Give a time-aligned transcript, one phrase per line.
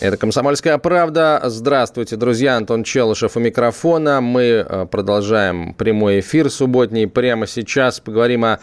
[0.00, 1.42] Это «Комсомольская правда».
[1.44, 2.56] Здравствуйте, друзья.
[2.56, 4.22] Антон Челышев у микрофона.
[4.22, 7.06] Мы э, продолжаем прямой эфир субботний.
[7.06, 8.60] Прямо сейчас поговорим о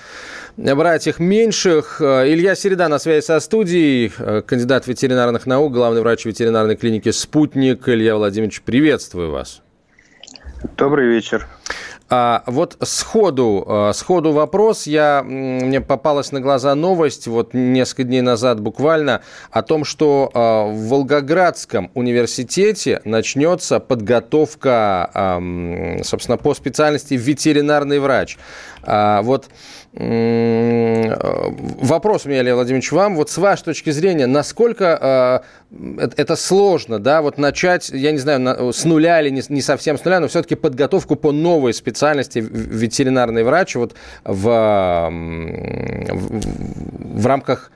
[0.58, 2.02] братьях меньших.
[2.02, 7.12] Э, Илья Середа на связи со студией, э, кандидат ветеринарных наук, главный врач ветеринарной клиники
[7.12, 7.88] «Спутник».
[7.88, 9.62] Илья Владимирович, приветствую вас.
[10.76, 11.48] Добрый вечер.
[12.10, 14.88] А, вот сходу, а, сходу вопрос.
[14.88, 19.22] Я, мне попалась на глаза новость вот несколько дней назад буквально
[19.52, 25.40] о том, что а, в Волгоградском университете начнется подготовка,
[26.04, 28.38] собственно, по специальности ветеринарный врач.
[28.84, 29.50] А, вот
[31.82, 33.16] вопрос у меня, Илья Владимирович, вам.
[33.16, 38.74] Вот с вашей точки зрения, насколько э, это сложно, да, вот начать, я не знаю,
[38.74, 43.44] с нуля или не, не совсем с нуля, но все-таки подготовку по новой специальности ветеринарный
[43.44, 45.12] врач вот в, в,
[47.20, 47.72] в рамках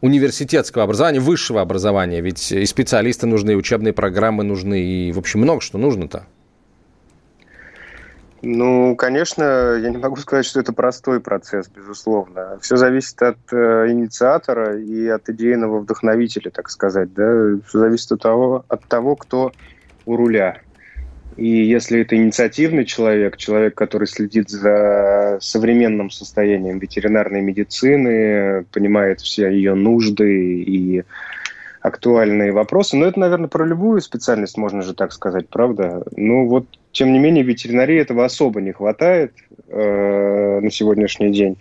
[0.00, 2.20] университетского образования, высшего образования.
[2.20, 6.24] Ведь и специалисты нужны, и учебные программы нужны, и, в общем, много что нужно-то.
[8.40, 9.42] Ну, конечно,
[9.82, 12.58] я не могу сказать, что это простой процесс, безусловно.
[12.60, 17.12] Все зависит от э, инициатора и от идейного вдохновителя, так сказать.
[17.14, 17.58] Да?
[17.66, 19.52] Все зависит от того, от того, кто
[20.06, 20.60] у руля.
[21.36, 29.48] И если это инициативный человек, человек, который следит за современным состоянием ветеринарной медицины, понимает все
[29.48, 31.04] ее нужды и
[31.80, 32.96] актуальные вопросы.
[32.96, 36.02] Но это, наверное, про любую специальность можно же так сказать, правда?
[36.16, 36.66] Ну вот,
[36.98, 39.32] тем не менее, ветеринарии этого особо не хватает
[39.68, 41.56] э, на сегодняшний день.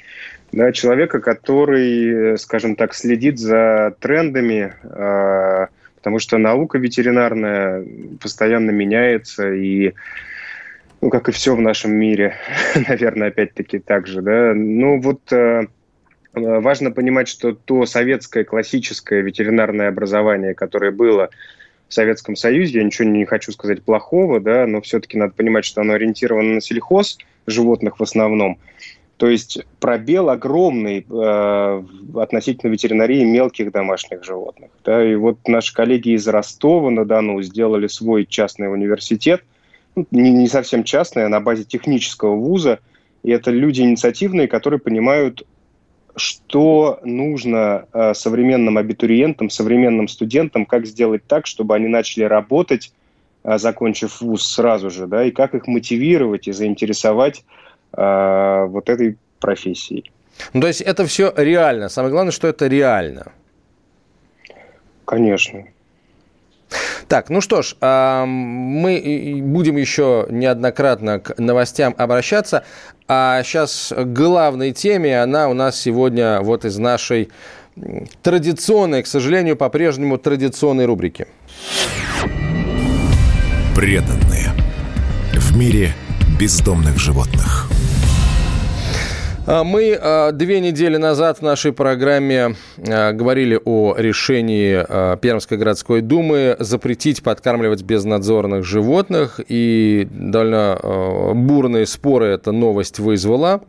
[0.52, 7.86] Да, человека, который, скажем так, следит за трендами, э, потому что наука ветеринарная
[8.20, 9.94] постоянно меняется, и
[11.02, 12.34] ну, как и все в нашем мире,
[12.88, 14.54] наверное, опять-таки так же, да.
[14.56, 15.68] Ну, вот э,
[16.38, 21.30] Э, важно понимать, что то советское классическое ветеринарное образование, которое было
[21.88, 25.82] в Советском Союзе, я ничего не хочу сказать плохого, да, но все-таки надо понимать, что
[25.82, 28.60] оно ориентировано на сельхоз животных в основном.
[29.18, 31.84] То есть пробел огромный э,
[32.16, 34.70] относительно ветеринарии мелких домашних животных.
[34.86, 39.44] Да, и вот наши коллеги из Ростова-на-Дону сделали свой частный университет,
[39.96, 42.80] ну, не, не совсем частный, а на базе технического вуза.
[43.24, 45.48] И это люди инициативные, которые понимают
[46.18, 52.92] что нужно э, современным абитуриентам, современным студентам, как сделать так, чтобы они начали работать,
[53.44, 57.46] э, закончив вуз сразу же, да, и как их мотивировать и заинтересовать
[57.96, 60.12] э, вот этой профессией.
[60.54, 61.90] Ну, то есть это все реально.
[61.90, 63.32] Самое главное, что это реально.
[65.06, 65.66] Конечно.
[67.08, 72.64] Так, ну что ж, мы будем еще неоднократно к новостям обращаться.
[73.08, 77.30] А сейчас главной теме, она у нас сегодня вот из нашей
[78.24, 81.28] традиционной, к сожалению, по-прежнему традиционной рубрики.
[83.74, 84.52] Преданные.
[85.34, 85.94] В мире
[86.38, 87.70] бездомных животных.
[89.50, 94.84] А, мы а, две недели назад в нашей программе а, говорили о решении
[95.20, 99.40] Пермской городской думы запретить подкармливать безнадзорных животных.
[99.48, 103.62] И довольно бурные споры эта новость вызвала.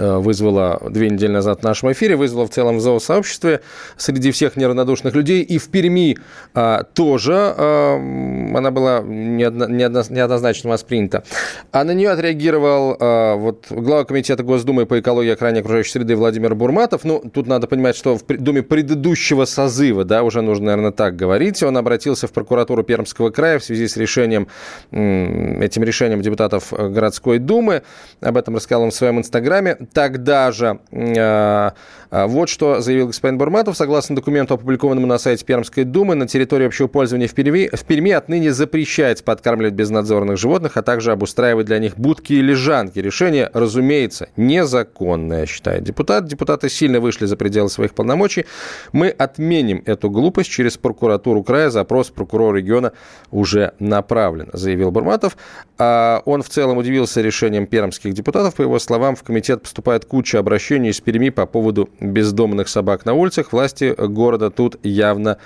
[0.00, 3.60] Э, вызвала две недели назад в нашем эфире, вызвала в целом в зоосообществе
[3.98, 5.42] среди всех неравнодушных людей.
[5.42, 6.16] И в Перми
[6.54, 11.22] а, тоже а, она была неодно, неодно, неоднозначно воспринята.
[11.70, 16.16] А на нее отреагировал а, вот, глава комитета Госдумы по экологии и охране окружающей среды
[16.16, 17.04] Владимир Бурматов.
[17.04, 21.62] Ну, тут надо понимать, что в Думе предыдущего созыва, да, уже нужно, наверное, так говорить,
[21.62, 24.48] он обратился в прокуратуру Пермского края в связи с решением,
[24.90, 27.82] этим решением депутатов городской думы.
[28.22, 31.70] Об этом рассказал он в своем инстаграме тогда же э,
[32.10, 33.76] э, вот что заявил господин Бурматов.
[33.76, 38.12] Согласно документу, опубликованному на сайте Пермской думы, на территории общего пользования в Перми, в Перми
[38.12, 42.98] отныне запрещается подкармливать безнадзорных животных, а также обустраивать для них будки и лежанки.
[42.98, 46.26] Решение, разумеется, незаконное, считает депутат.
[46.26, 48.46] Депутаты сильно вышли за пределы своих полномочий.
[48.92, 51.70] Мы отменим эту глупость через прокуратуру края.
[51.70, 52.92] Запрос прокурора региона
[53.30, 55.36] уже направлен, заявил Бурматов.
[55.78, 58.54] А он в целом удивился решением пермских депутатов.
[58.54, 63.14] По его словам, в комитет поступает куча обращений из Перми по поводу бездомных собак на
[63.14, 63.52] улицах.
[63.52, 65.38] Власти города тут явно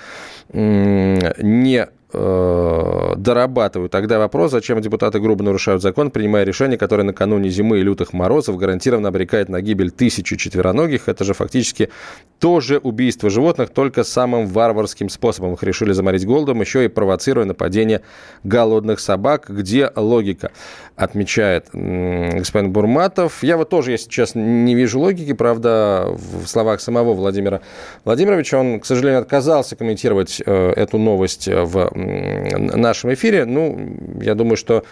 [0.53, 3.89] не э, дорабатываю.
[3.89, 8.57] Тогда вопрос, зачем депутаты грубо нарушают закон, принимая решение, которое накануне зимы и лютых морозов
[8.57, 11.09] гарантированно обрекает на гибель тысячу четвероногих.
[11.09, 11.91] Это же фактически
[12.39, 15.55] тоже убийство животных, только самым варварским способом.
[15.55, 18.03] Их решили заморить голодом, еще и провоцируя нападение
[18.45, 19.47] голодных собак.
[19.49, 20.51] Где логика?
[20.97, 23.43] Отмечает господин Бурматов.
[23.43, 25.33] Я вот тоже, если честно, не вижу логики.
[25.33, 27.61] Правда, в словах самого Владимира
[28.05, 31.91] Владимировича он, к сожалению, отказался комментировать э, эту новость в
[32.77, 33.45] нашем эфире.
[33.45, 33.79] Ну,
[34.21, 34.85] я думаю, что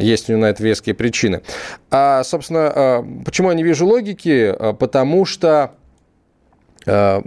[0.00, 1.42] есть у него на это веские причины.
[1.90, 4.54] А, собственно, а, почему я не вижу логики?
[4.58, 5.72] А, потому что
[6.86, 7.22] а,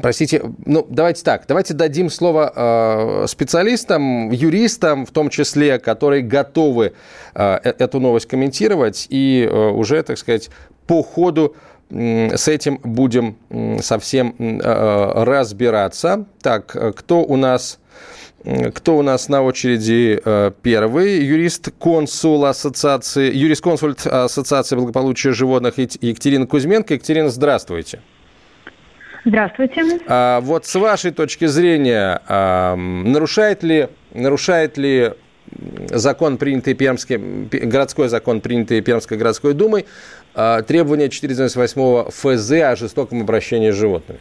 [0.00, 6.92] простите, ну давайте так, давайте дадим слово специалистам, юристам, в том числе, которые готовы
[7.34, 10.50] э, эту новость комментировать и уже, так сказать,
[10.86, 11.54] по ходу
[11.90, 13.36] с этим будем
[13.80, 16.26] совсем разбираться.
[16.40, 17.80] Так, кто у нас
[18.74, 21.22] кто у нас на очереди э, первый?
[21.22, 26.94] Юрист-консул ассоциации, юрист-консульт Ассоциации благополучия животных Екатерина Кузьменко.
[26.94, 28.00] Екатерина, здравствуйте.
[29.26, 29.82] Здравствуйте.
[30.06, 35.12] А, вот с вашей точки зрения, а, нарушает ли, нарушает ли
[35.90, 39.84] закон, принятый Пермским, городской закон, принятый Пермской городской думой,
[40.34, 44.20] требования 498 ФЗ о жестоком обращении с животными?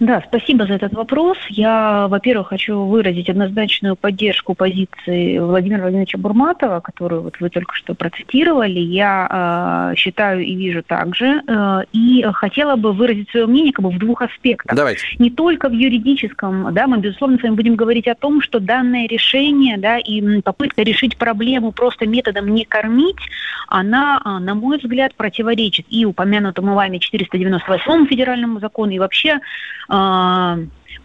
[0.00, 1.36] Да, спасибо за этот вопрос.
[1.50, 7.94] Я, во-первых, хочу выразить однозначную поддержку позиции Владимира Владимировича Бурматова, которую вот вы только что
[7.94, 8.80] процитировали.
[8.80, 11.42] Я э, считаю и вижу также.
[11.46, 14.74] Э, и хотела бы выразить свое мнение как бы в двух аспектах.
[14.74, 15.02] Давайте.
[15.18, 19.06] Не только в юридическом, да, мы, безусловно, с вами будем говорить о том, что данное
[19.06, 23.20] решение, да, и попытка решить проблему просто методом не кормить,
[23.68, 29.40] она, а, на мой взгляд, противоречит и упомянутому вами 498 федеральному закону, и вообще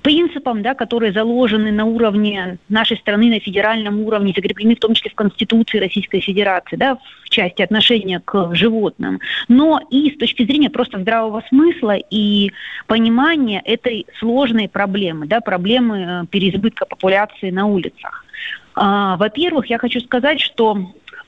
[0.06, 5.10] принципам, да, которые заложены на уровне нашей страны, на федеральном уровне, закреплены в том числе
[5.10, 10.70] в Конституции Российской Федерации, да, в части отношения к животным, но и с точки зрения
[10.70, 12.52] просто здравого смысла и
[12.86, 18.26] понимания этой сложной проблемы, да, проблемы э, переизбытка популяции на улицах.
[18.76, 20.78] А, во-первых, я хочу сказать, что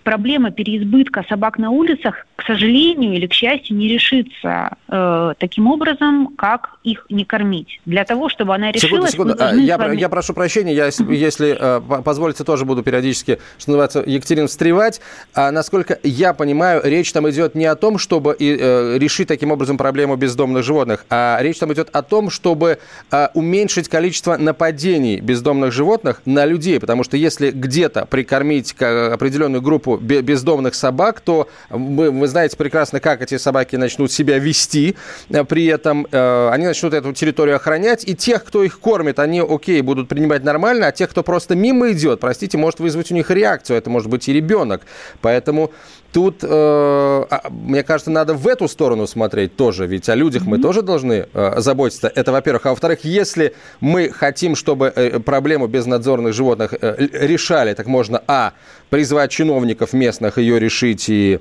[0.08, 6.30] проблема переизбытка собак на улицах, к сожалению или к счастью, не решится э, таким образом,
[6.38, 7.82] как их не кормить.
[7.86, 9.12] Для того, чтобы она решилась...
[9.12, 9.44] Секунду, секунду.
[9.44, 9.98] А, я, вами...
[9.98, 15.02] я прошу прощения, я, если э, позволите, тоже буду периодически, что называется, Екатерин, встревать.
[15.34, 19.78] А, насколько я понимаю, речь там идет не о том, чтобы э, решить таким образом
[19.78, 22.80] проблему бездомных животных, а речь там идет о том, чтобы
[23.12, 29.97] э, уменьшить количество нападений бездомных животных на людей, потому что если где-то прикормить определенную группу
[30.00, 34.96] бездомных собак, то вы, вы знаете прекрасно, как эти собаки начнут себя вести.
[35.30, 39.42] Э, при этом э, они начнут эту территорию охранять, и тех, кто их кормит, они,
[39.42, 43.30] окей, будут принимать нормально, а тех, кто просто мимо идет, простите, может вызвать у них
[43.32, 43.78] реакцию.
[43.78, 44.82] Это может быть и ребенок.
[45.22, 45.72] Поэтому
[46.12, 50.50] тут, э, а, мне кажется, надо в эту сторону смотреть тоже, ведь о людях mm-hmm.
[50.50, 52.12] мы тоже должны э, заботиться.
[52.14, 52.66] Это, во-первых.
[52.66, 58.54] А во-вторых, если мы хотим, чтобы э, проблему безнадзорных животных э, решали, так можно, а,
[58.90, 61.40] призвать чиновников местных ее решить и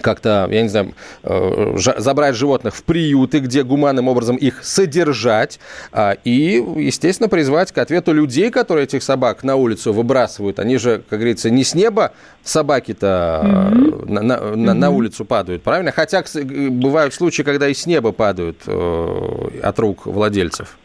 [0.00, 5.58] как-то, я не знаю, э, забрать животных в приюты, где гуманным образом их содержать,
[5.92, 10.58] а, и, естественно, призвать к ответу людей, которые этих собак на улицу выбрасывают.
[10.58, 12.12] Они же, как говорится, не с неба
[12.44, 14.10] собаки-то mm-hmm.
[14.10, 14.72] на, на, mm-hmm.
[14.72, 15.92] на улицу падают, правильно?
[15.92, 20.76] Хотя бывают случаи, когда и с неба падают э, от рук владельцев.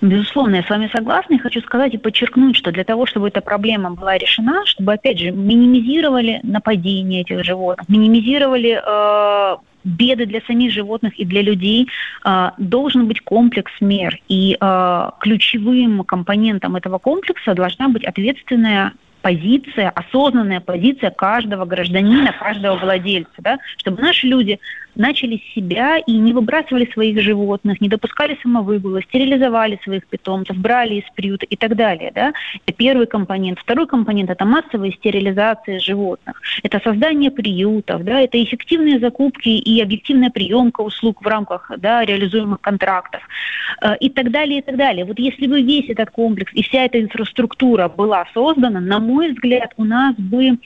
[0.00, 3.40] Безусловно, я с вами согласна и хочу сказать и подчеркнуть, что для того, чтобы эта
[3.40, 10.72] проблема была решена, чтобы, опять же, минимизировали нападения этих животных, минимизировали э, беды для самих
[10.72, 11.88] животных и для людей,
[12.24, 14.18] э, должен быть комплекс мер.
[14.28, 22.76] И э, ключевым компонентом этого комплекса должна быть ответственная позиция, осознанная позиция каждого гражданина, каждого
[22.76, 24.58] владельца, да, чтобы наши люди
[24.94, 31.04] начали себя и не выбрасывали своих животных, не допускали самовыгула, стерилизовали своих питомцев, брали из
[31.14, 32.12] приюта и так далее.
[32.14, 32.32] Да?
[32.66, 33.58] Это первый компонент.
[33.58, 36.40] Второй компонент– это массовая стерилизация животных.
[36.62, 38.20] Это создание приютов, да?
[38.20, 43.22] это эффективные закупки и объективная приемка услуг в рамках да, реализуемых контрактов
[43.82, 45.04] э, и так далее, и так далее.
[45.04, 49.72] Вот если бы весь этот комплекс и вся эта инфраструктура была создана, на мой взгляд,
[49.76, 50.58] у нас бы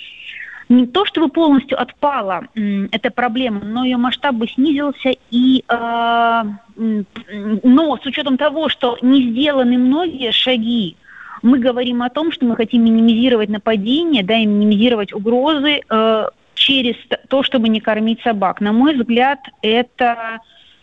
[0.68, 2.46] не то чтобы полностью отпала
[2.90, 6.42] эта проблема, но ее масштаб бы снизился, и, э,
[6.76, 10.96] но с учетом того, что не сделаны многие шаги,
[11.42, 16.96] мы говорим о том, что мы хотим минимизировать нападения, да, и минимизировать угрозы э, через
[17.28, 18.60] то, чтобы не кормить собак.
[18.60, 20.40] На мой взгляд, это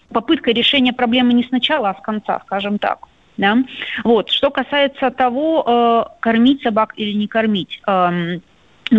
[0.10, 3.08] попытка решения проблемы не сначала, а с конца, скажем так.
[3.36, 3.58] Да?
[4.04, 4.30] Вот.
[4.30, 7.82] Что касается того, э, кормить собак или не кормить.
[7.88, 8.40] Э,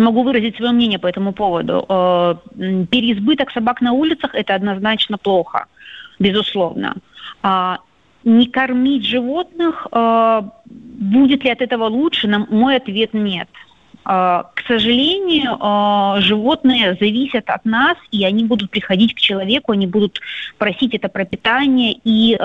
[0.01, 1.85] могу выразить свое мнение по этому поводу.
[1.87, 2.35] Э,
[2.89, 5.65] переизбыток собак на улицах– это однозначно плохо,
[6.19, 6.95] безусловно.
[7.41, 7.79] А
[8.23, 12.27] не кормить животных, э, будет ли от этого лучше?
[12.49, 13.47] Мой ответ– нет.
[14.05, 20.21] Э, к сожалению, животные зависят от нас, и они будут приходить к человеку, они будут
[20.57, 22.37] просить это пропитание, и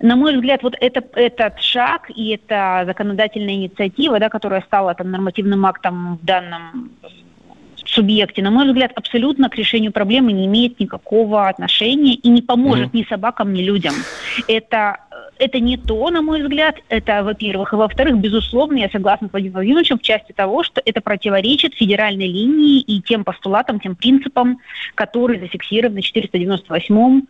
[0.00, 5.10] на мой взгляд, вот это, этот шаг и эта законодательная инициатива, да, которая стала там,
[5.10, 6.90] нормативным актом в данном
[7.86, 12.88] субъекте, на мой взгляд, абсолютно к решению проблемы не имеет никакого отношения и не поможет
[12.88, 12.98] mm-hmm.
[12.98, 13.94] ни собакам, ни людям.
[14.48, 14.98] Это,
[15.38, 17.72] это не то, на мой взгляд, это, во-первых.
[17.72, 22.26] И, во-вторых, безусловно, я согласна с Владимиром Владимировичем в части того, что это противоречит федеральной
[22.26, 24.58] линии и тем постулатам, тем принципам,
[24.94, 27.22] которые зафиксированы в 498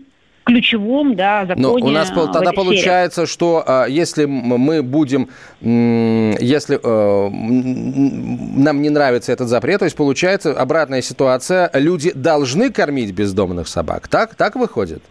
[0.45, 1.63] ключевом да, законе.
[1.63, 9.33] Но у нас тогда получается, что а, если мы будем, если э, нам не нравится
[9.33, 14.09] этот запрет, то есть получается обратная ситуация, люди должны кормить бездомных собак.
[14.09, 15.03] Так, так выходит?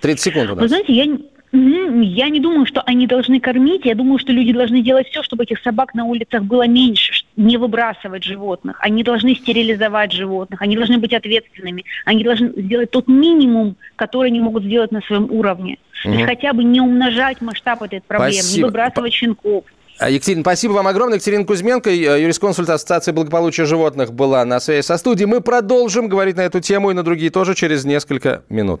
[0.00, 0.62] 30 секунд у нас.
[0.62, 1.16] Вы знаете, я,
[1.56, 3.84] я не думаю, что они должны кормить.
[3.84, 7.56] Я думаю, что люди должны делать все, чтобы этих собак на улицах было меньше, не
[7.56, 8.76] выбрасывать животных.
[8.80, 11.84] Они должны стерилизовать животных, они должны быть ответственными.
[12.04, 15.78] Они должны сделать тот минимум, который они могут сделать на своем уровне.
[16.04, 16.12] Угу.
[16.12, 18.56] То есть хотя бы не умножать масштаб этой проблемы, Спасибо.
[18.56, 19.64] не выбрасывать щенков.
[20.00, 21.18] А, Екатерина, спасибо вам огромное.
[21.18, 25.28] Екатерина Кузьменко, э, юрисконсульт Ассоциации благополучия животных, была на связи со студией.
[25.28, 28.80] Мы продолжим говорить на эту тему и на другие тоже через несколько минут.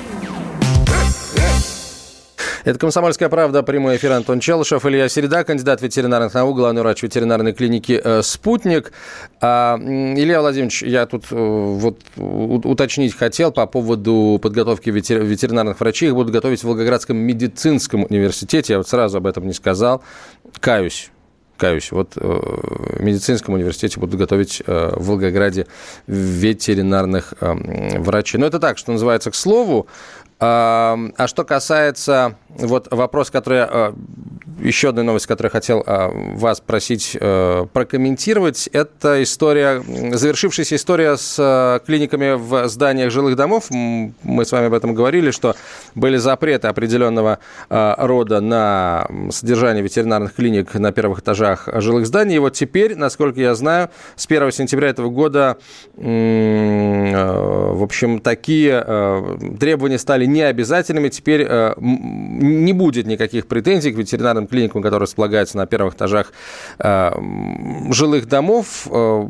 [2.63, 7.53] Это «Комсомольская правда», прямой эфир Антон Челышев, Илья Середа, кандидат ветеринарных наук, главный врач ветеринарной
[7.53, 8.91] клиники э, «Спутник».
[9.39, 16.09] А, Илья Владимирович, я тут э, вот уточнить хотел по поводу подготовки ветеринарных врачей.
[16.09, 18.73] Их будут готовить в Волгоградском медицинском университете.
[18.73, 20.03] Я вот сразу об этом не сказал.
[20.59, 21.09] Каюсь
[21.57, 21.91] каюсь.
[21.91, 25.67] Вот э, в медицинском университете будут готовить в Волгограде
[26.07, 28.39] ветеринарных врачей.
[28.39, 29.85] Но это так, что называется, к слову.
[30.43, 33.93] А что касается вот вопрос, который а,
[34.59, 41.17] еще одна новость, которую я хотел а, вас просить э, прокомментировать, это история, завершившаяся история
[41.17, 43.65] с а, клиниками в зданиях жилых домов.
[43.69, 45.55] Мы с вами об этом говорили, что
[45.95, 52.35] были запреты определенного рода на содержание ветеринарных клиник на первых этажах жилых зданий.
[52.35, 55.57] И вот теперь, насколько я знаю, с 1 сентября этого года,
[55.95, 61.09] в общем, такие требования стали необязательными.
[61.09, 66.33] Теперь э, не будет никаких претензий к ветеринарным клиникам, которые располагаются на первых этажах
[66.79, 67.11] э,
[67.91, 69.25] жилых домов э,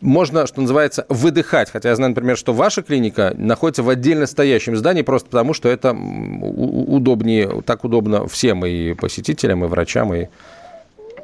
[0.00, 1.70] можно, что называется, выдыхать.
[1.70, 5.68] Хотя я знаю, например, что ваша клиника находится в отдельно стоящем здании просто потому, что
[5.68, 10.28] это удобнее, так удобно всем, и посетителям, и врачам, и,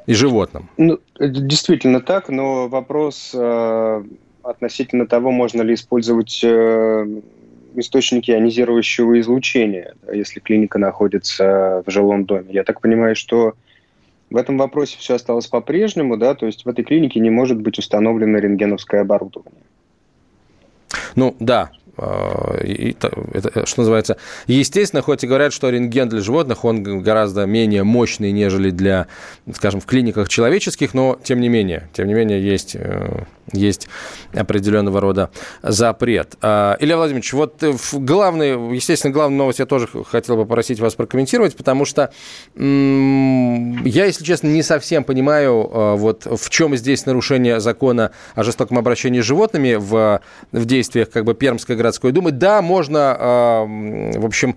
[0.07, 0.69] и животным.
[0.79, 4.05] Ну, действительно так, но вопрос э,
[4.43, 7.07] относительно того, можно ли использовать э,
[7.77, 12.49] источники ионизирующего излучения, если клиника находится в жилом доме.
[12.51, 13.55] Я так понимаю, что
[14.31, 17.79] в этом вопросе все осталось по-прежнему, да, то есть в этой клинике не может быть
[17.79, 19.63] установлено рентгеновское оборудование.
[21.15, 26.83] Ну да, а, это, что называется, естественно, хоть и говорят, что рентген для животных, он
[27.03, 29.09] гораздо менее мощный, нежели для,
[29.53, 33.89] скажем, в клиниках человеческих, но тем не менее, тем не менее есть, э, есть
[34.35, 35.31] определенного рода
[35.63, 36.37] запрет.
[36.41, 41.57] А, Илья Владимирович, вот главный, естественно, главную новость я тоже хотел бы попросить вас прокомментировать,
[41.57, 42.13] потому что
[42.55, 48.79] я, если честно, не совсем понимаю, а, вот в чем здесь нарушение закона о жестоком
[48.79, 50.21] обращении с животными в,
[50.53, 52.31] в действиях как бы Пермской городской думы.
[52.33, 53.67] Да, можно,
[54.17, 54.57] в общем,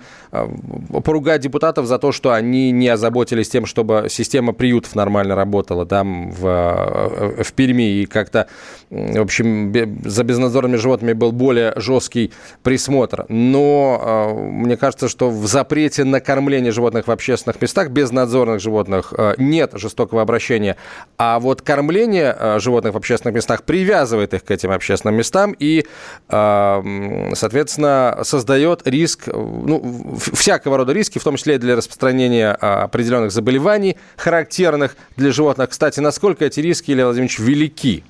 [1.04, 6.32] поругать депутатов за то, что они не озаботились тем, чтобы система приютов нормально работала там
[6.32, 8.48] в, в Перми и как-то
[8.90, 9.74] в общем,
[10.04, 12.32] за безнадзорными животными был более жесткий
[12.64, 13.26] присмотр.
[13.30, 19.72] Но мне кажется, что в запрете на кормление животных в общественных местах, безнадзорных животных, нет
[19.74, 20.78] жестокого обращения.
[21.18, 25.86] А вот кормление животных в общественных местах привязывает их к этим общественным местам и,
[26.30, 34.96] соответственно, создает риск, ну, всякого рода риски, в том числе для распространения определенных заболеваний, характерных
[35.18, 35.70] для животных.
[35.70, 38.04] Кстати, насколько эти риски, Илья Владимирович, велики?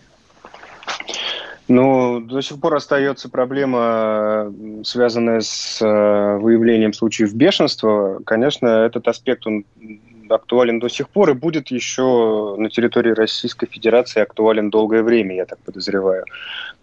[1.68, 4.54] Ну, до сих пор остается проблема,
[4.84, 8.20] связанная с э, выявлением случаев бешенства.
[8.24, 9.66] Конечно, этот аспект, он
[10.30, 15.46] актуален до сих пор и будет еще на территории Российской Федерации актуален долгое время, я
[15.46, 16.26] так подозреваю.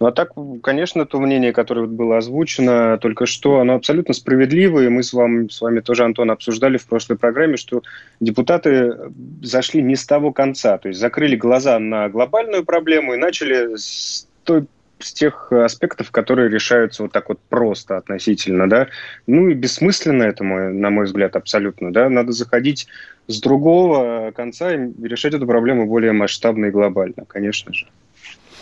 [0.00, 4.90] Ну а так, конечно, то мнение, которое было озвучено только что, оно абсолютно справедливое.
[4.90, 7.82] Мы с вами, с вами тоже, Антон, обсуждали в прошлой программе, что
[8.20, 8.96] депутаты
[9.42, 14.26] зашли не с того конца, то есть закрыли глаза на глобальную проблему и начали с
[14.44, 14.66] той
[14.99, 18.88] с тех аспектов, которые решаются вот так вот просто относительно, да.
[19.26, 22.08] Ну и бессмысленно это, мой, на мой взгляд, абсолютно, да.
[22.08, 22.87] Надо заходить
[23.26, 27.87] с другого конца и решать эту проблему более масштабно и глобально, конечно же.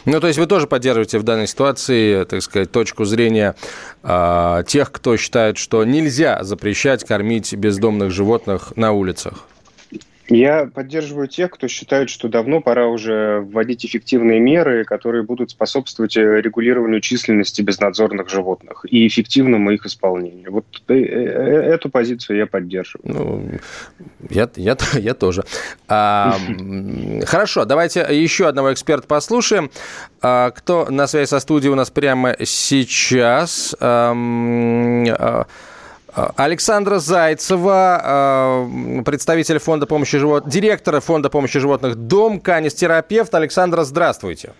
[0.06, 3.54] Ну, то есть вы тоже поддерживаете в данной ситуации, так сказать, точку зрения
[4.02, 9.44] э, тех, кто считает, что нельзя запрещать кормить бездомных животных на улицах?
[10.30, 16.16] Я поддерживаю тех, кто считает, что давно пора уже вводить эффективные меры, которые будут способствовать
[16.16, 20.52] э, регулированию численности безнадзорных животных и эффективному их исполнению.
[20.52, 23.12] Вот э, э, эту позицию я поддерживаю.
[23.12, 23.50] Ну,
[24.30, 25.42] я, я, я тоже.
[25.88, 26.36] А,
[27.24, 29.68] хорошо, давайте еще одного эксперта послушаем.
[30.22, 33.74] А, кто на связи со студией у нас прямо сейчас?
[33.80, 35.46] А,
[36.36, 43.34] Александра Зайцева, а, представитель фонда помощи животных, директора фонда помощи животных «Дом», канистерапевт.
[43.34, 44.52] Александра, здравствуйте.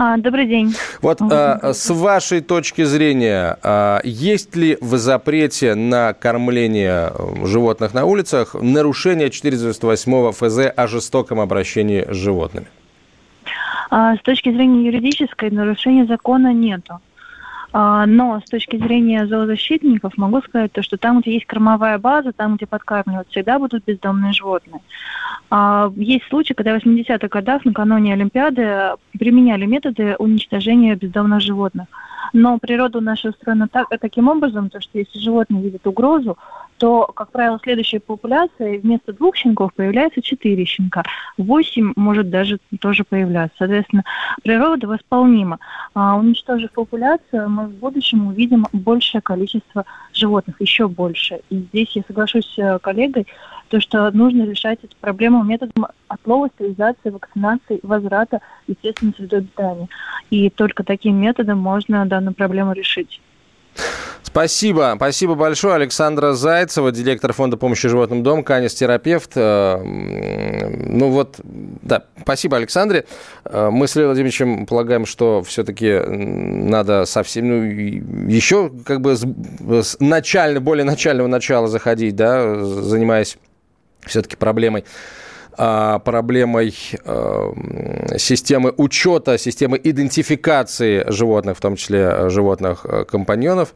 [0.00, 0.74] А, добрый день.
[1.02, 7.12] Вот а, с вашей точки зрения, а, есть ли в запрете на кормление
[7.44, 12.68] животных на улицах нарушение 498 ФЗ о жестоком обращении с животными?
[13.90, 17.00] А, с точки зрения юридической нарушения закона нету.
[17.72, 22.32] А, но с точки зрения зоозащитников могу сказать то, что там, где есть кормовая база,
[22.32, 24.80] там, где подкармливают, всегда будут бездомные животные.
[25.50, 31.86] А, есть случаи, когда в 80-х годах накануне Олимпиады применяли методы уничтожения бездомных животных.
[32.32, 36.36] Но природа наша устроена так, таким образом, то, что если животное видит угрозу,
[36.76, 41.02] то, как правило, следующей популяции вместо двух щенков появляется четыре щенка.
[41.36, 43.56] Восемь может даже тоже появляться.
[43.58, 44.04] Соответственно,
[44.42, 45.58] природа восполнима.
[45.94, 51.40] А, уничтожив популяцию, мы в будущем увидим большее количество животных, еще больше.
[51.50, 53.26] И здесь я соглашусь с э, коллегой,
[53.68, 59.88] то, что нужно решать эту проблему методом отлова, стерилизации, вакцинации, возврата естественной среды обитания.
[60.30, 63.20] И только таким методом можно данную проблему решить.
[64.22, 64.92] Спасибо.
[64.96, 65.74] Спасибо большое.
[65.74, 69.32] Александра Зайцева, директор фонда помощи животным дом, канис-терапевт.
[69.36, 73.06] Э, ну вот, да, спасибо, Александре.
[73.44, 77.62] Э, мы с Ильей Владимировичем полагаем, что все-таки надо совсем, ну,
[78.28, 83.38] еще как бы с, с начально, более начального начала заходить, да, занимаясь
[84.08, 84.84] все-таки проблемой
[85.60, 87.52] а, проблемой э,
[88.16, 93.74] системы учета, системы идентификации животных, в том числе животных компаньонов.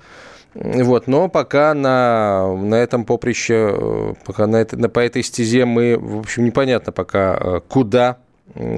[0.55, 5.65] Вот, но пока на, на этом поприще, э, пока на, это, на, по этой стезе
[5.65, 8.19] мы, в общем, непонятно пока, э, куда,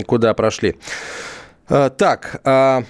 [0.07, 0.77] куда прошли.
[1.69, 2.85] Э, так, а,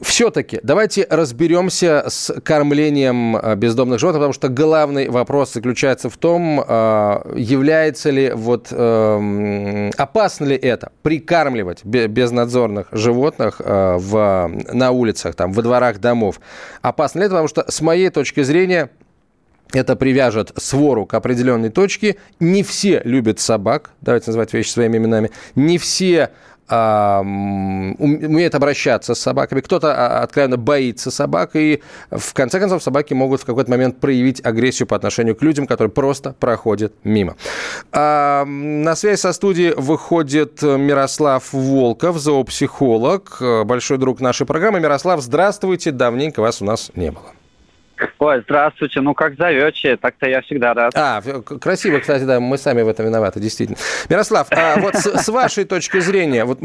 [0.00, 6.64] все-таки давайте разберемся с кормлением э, бездомных животных, потому что главный вопрос заключается в том,
[6.66, 15.52] э, является ли вот эм, опасно ли это прикармливать безнадзорных животных в, на улицах, там,
[15.52, 16.40] во дворах домов.
[16.80, 18.90] Опасно ли это, потому что с моей точки зрения
[19.72, 22.16] это привяжет свору к определенной точке.
[22.38, 25.30] Не все любят собак, давайте называть вещи своими именами.
[25.54, 26.30] Не все
[26.70, 33.40] умеет обращаться с собаками, кто-то а, откровенно боится собак, и в конце концов собаки могут
[33.40, 37.36] в какой-то момент проявить агрессию по отношению к людям, которые просто проходят мимо.
[37.92, 44.80] На связь со студией выходит Мирослав Волков, зоопсихолог, большой друг нашей программы.
[44.80, 47.39] Мирослав, здравствуйте, давненько вас у нас не было.
[48.18, 49.00] Ой, здравствуйте.
[49.00, 50.92] Ну, как зовете, так-то я всегда рад.
[50.94, 51.22] А,
[51.60, 53.78] красиво, кстати, да, мы сами в этом виноваты, действительно.
[54.08, 56.60] Мирослав, а вот с, с вашей точки зрения, вот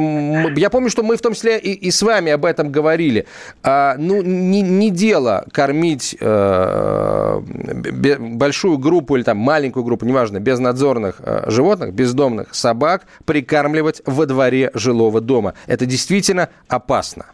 [0.57, 3.25] я помню, что мы в том числе и, и с вами об этом говорили.
[3.63, 7.39] А, ну, не, не дело кормить э,
[8.19, 14.71] большую группу или там маленькую группу, неважно, безнадзорных э, животных, бездомных собак, прикармливать во дворе
[14.73, 15.53] жилого дома.
[15.67, 17.25] Это действительно опасно.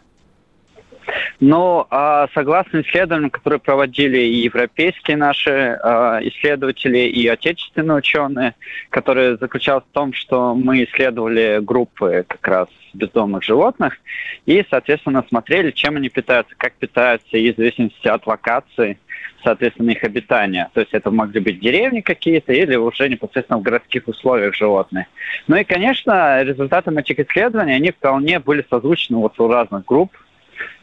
[1.40, 8.54] Но а, согласно исследованиям, которые проводили и европейские наши а, исследователи, и отечественные ученые,
[8.90, 13.98] которые заключалось в том, что мы исследовали группы как раз бездомных животных
[14.46, 18.98] и, соответственно, смотрели, чем они питаются, как питаются, и в зависимости от локации,
[19.42, 20.70] соответственно, их обитания.
[20.74, 25.06] То есть это могли быть деревни какие-то или уже непосредственно в городских условиях животные.
[25.48, 30.12] Ну и, конечно, результатами этих исследований, они вполне были созвучны вот у разных групп,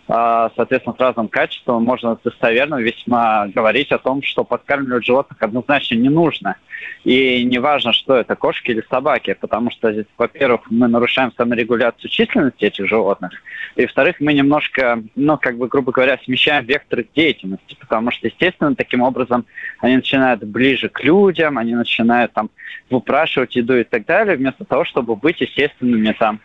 [0.09, 6.09] соответственно, с разным качеством можно достоверно весьма говорить о том, что подкармливать животных однозначно не
[6.09, 6.55] нужно.
[7.03, 12.65] И не важно, что это, кошки или собаки, потому что, во-первых, мы нарушаем саморегуляцию численности
[12.65, 13.31] этих животных,
[13.75, 18.75] и, во-вторых, мы немножко, ну, как бы, грубо говоря, смещаем вектор деятельности, потому что, естественно,
[18.75, 19.45] таким образом
[19.79, 22.49] они начинают ближе к людям, они начинают там
[22.89, 26.39] выпрашивать еду и так далее, вместо того, чтобы быть естественными там,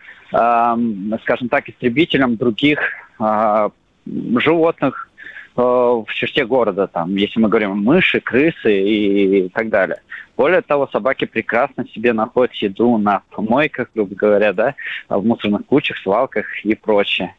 [1.22, 2.81] скажем так, истребителем других
[3.18, 3.70] а,
[4.07, 5.11] животных
[5.57, 10.00] э, в черте города, там, если мы говорим мыши, крысы и так далее.
[10.37, 14.74] Более того, собаки прекрасно себе находят еду на помойках, грубо говоря, да,
[15.09, 17.37] в мусорных кучах, свалках и прочее.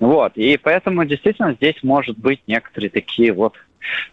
[0.00, 3.54] Вот, и поэтому действительно здесь может быть некоторые такие вот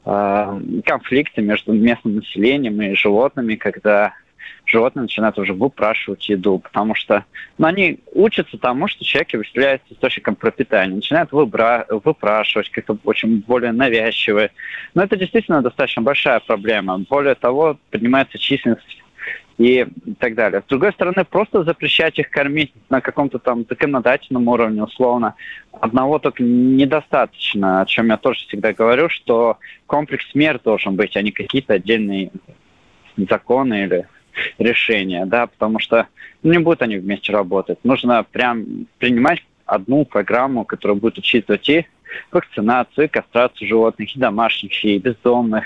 [0.06, 4.14] э, конфликты между местным населением и животными, когда
[4.66, 7.26] животные начинают уже выпрашивать еду, потому что
[7.58, 13.72] ну, они учатся тому, что человек является источником пропитания, начинают выбра- выпрашивать как-то очень более
[13.72, 14.52] навязчивые.
[14.94, 17.00] Но это действительно достаточно большая проблема.
[17.10, 19.02] Более того, поднимается численность
[19.58, 19.86] и
[20.20, 20.62] так далее.
[20.62, 25.36] С другой стороны, просто запрещать их кормить на каком-то там законодательном уровне, условно,
[25.72, 31.22] одного только недостаточно, о чем я тоже всегда говорю, что комплекс мер должен быть, а
[31.22, 32.32] не какие-то отдельные
[33.18, 34.08] законы или
[34.58, 36.08] решения, да, потому что
[36.44, 37.80] не будут они вместе работать.
[37.84, 41.86] Нужно прям принимать одну программу, которая будет учитывать и
[42.32, 45.66] вакцинацию, и кастрацию животных, и домашних, и бездомных,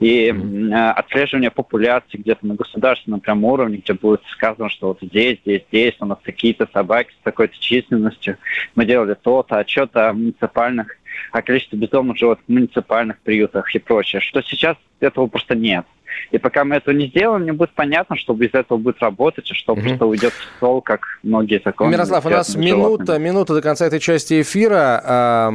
[0.00, 0.92] и mm-hmm.
[0.92, 5.94] отслеживание популяции где-то на государственном прям уровне, где будет сказано, что вот здесь, здесь, здесь
[6.00, 8.38] у нас такие-то собаки с такой-то численностью,
[8.74, 10.96] мы делали то-то, отчет о муниципальных,
[11.32, 15.84] о количестве бездомных животных в муниципальных приютах и прочее, что сейчас этого просто нет.
[16.30, 19.54] И пока мы этого не сделаем, не будет понятно, что без этого будет работать, и
[19.54, 19.82] что угу.
[19.82, 21.92] просто уйдет в стол, как многие законы.
[21.92, 25.50] Мирослав, у нас минута, минута до конца этой части эфира.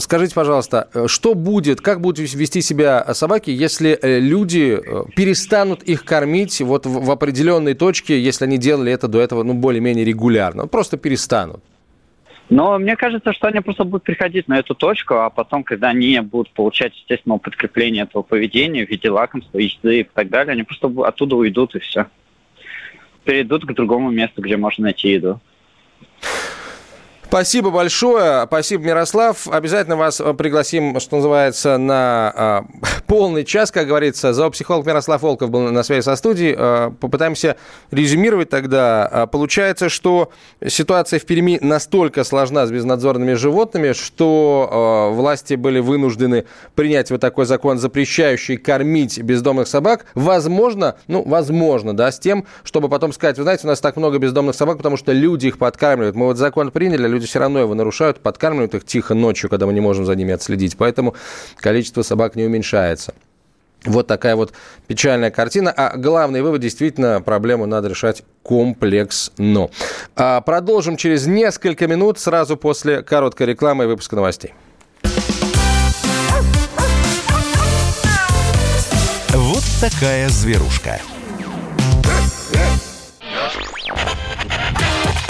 [0.00, 6.04] Скажите, пожалуйста, что будет, как будут вести себя собаки, если э, люди э, перестанут их
[6.04, 10.66] кормить вот в определенной точке, если они делали это до этого ну, более-менее регулярно?
[10.66, 11.62] Просто перестанут.
[12.52, 16.20] Но мне кажется, что они просто будут приходить на эту точку, а потом, когда они
[16.20, 20.92] будут получать, естественно, подкрепление этого поведения в виде лакомства, еды и так далее, они просто
[21.02, 22.08] оттуда уйдут и все.
[23.24, 25.40] Перейдут к другому месту, где можно найти еду.
[27.32, 28.44] Спасибо большое.
[28.46, 29.48] Спасибо, Мирослав.
[29.48, 34.34] Обязательно вас э, пригласим, что называется, на э, полный час, как говорится.
[34.34, 36.54] Зоопсихолог Мирослав Волков был на связи со студией.
[36.54, 37.56] Э, попытаемся
[37.90, 39.08] резюмировать тогда.
[39.10, 40.30] Э, получается, что
[40.68, 47.22] ситуация в Перми настолько сложна с безнадзорными животными, что э, власти были вынуждены принять вот
[47.22, 50.04] такой закон, запрещающий кормить бездомных собак.
[50.14, 54.18] Возможно, ну, возможно, да, с тем, чтобы потом сказать, вы знаете, у нас так много
[54.18, 56.14] бездомных собак, потому что люди их подкармливают.
[56.14, 59.66] Мы вот закон приняли, люди люди все равно его нарушают, подкармливают их тихо ночью, когда
[59.66, 60.76] мы не можем за ними отследить.
[60.76, 61.14] Поэтому
[61.56, 63.14] количество собак не уменьшается.
[63.84, 64.52] Вот такая вот
[64.86, 65.72] печальная картина.
[65.72, 69.70] А главный вывод, действительно, проблему надо решать комплексно.
[70.16, 74.54] А продолжим через несколько минут, сразу после короткой рекламы и выпуска новостей.
[79.34, 81.00] Вот такая зверушка.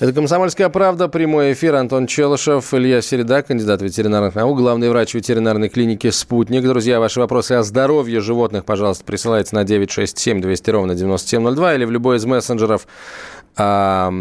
[0.00, 1.74] Это «Комсомольская правда», прямой эфир.
[1.74, 6.62] Антон Челышев, Илья Середа, кандидат ветеринарных наук, главный врач ветеринарной клиники «Спутник».
[6.62, 11.90] Друзья, ваши вопросы о здоровье животных, пожалуйста, присылайте на 967 200 ровно 9702 или в
[11.90, 12.86] любой из мессенджеров
[13.56, 14.14] в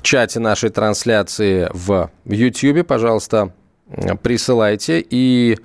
[0.00, 2.86] чате нашей трансляции в YouTube.
[2.86, 3.52] Пожалуйста,
[4.22, 5.04] присылайте.
[5.10, 5.58] И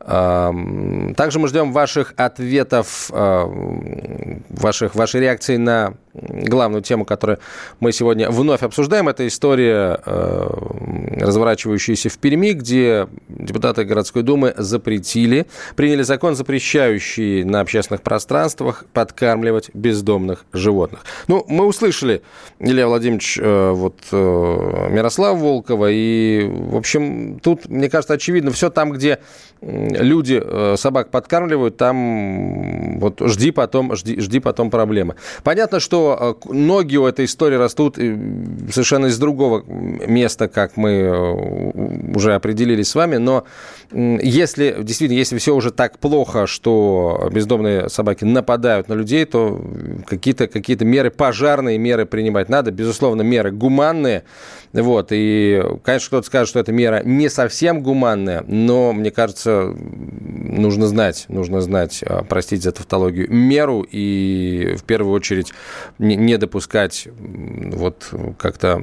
[0.00, 7.38] также мы ждем ваших ответов, ваших, вашей реакции на главную тему, которую
[7.80, 9.08] мы сегодня вновь обсуждаем.
[9.08, 15.46] Это история, разворачивающаяся в Перми, где депутаты городской думы запретили,
[15.76, 21.04] приняли закон, запрещающий на общественных пространствах подкармливать бездомных животных.
[21.28, 22.22] Ну, мы услышали,
[22.60, 28.70] Илья Владимирович, э, вот э, Мирослава Волкова, и, в общем, тут, мне кажется, очевидно, все
[28.70, 29.18] там, где
[29.60, 35.16] люди э, собак подкармливают, там вот жди потом, жди, жди потом проблемы.
[35.42, 42.12] Понятно, что э, ноги у этой истории растут совершенно из другого места, как мы э,
[42.14, 43.44] уже определились с вами, но
[43.92, 49.60] если действительно, если все уже так плохо, что бездомные собаки нападают на людей, то
[50.06, 52.70] какие-то какие меры, пожарные меры принимать надо.
[52.70, 54.24] Безусловно, меры гуманные.
[54.72, 60.88] Вот, и, конечно, кто-то скажет, что эта мера не совсем гуманная, но, мне кажется, нужно
[60.88, 65.52] знать, нужно знать, а, простите за тавтологию, меру и, в первую очередь,
[65.98, 68.80] не допускать вот как-то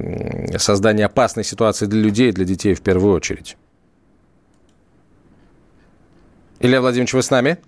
[0.58, 3.56] создания опасной ситуации для людей, для детей в первую очередь.
[6.62, 7.58] Илья Владимирович, вы с нами?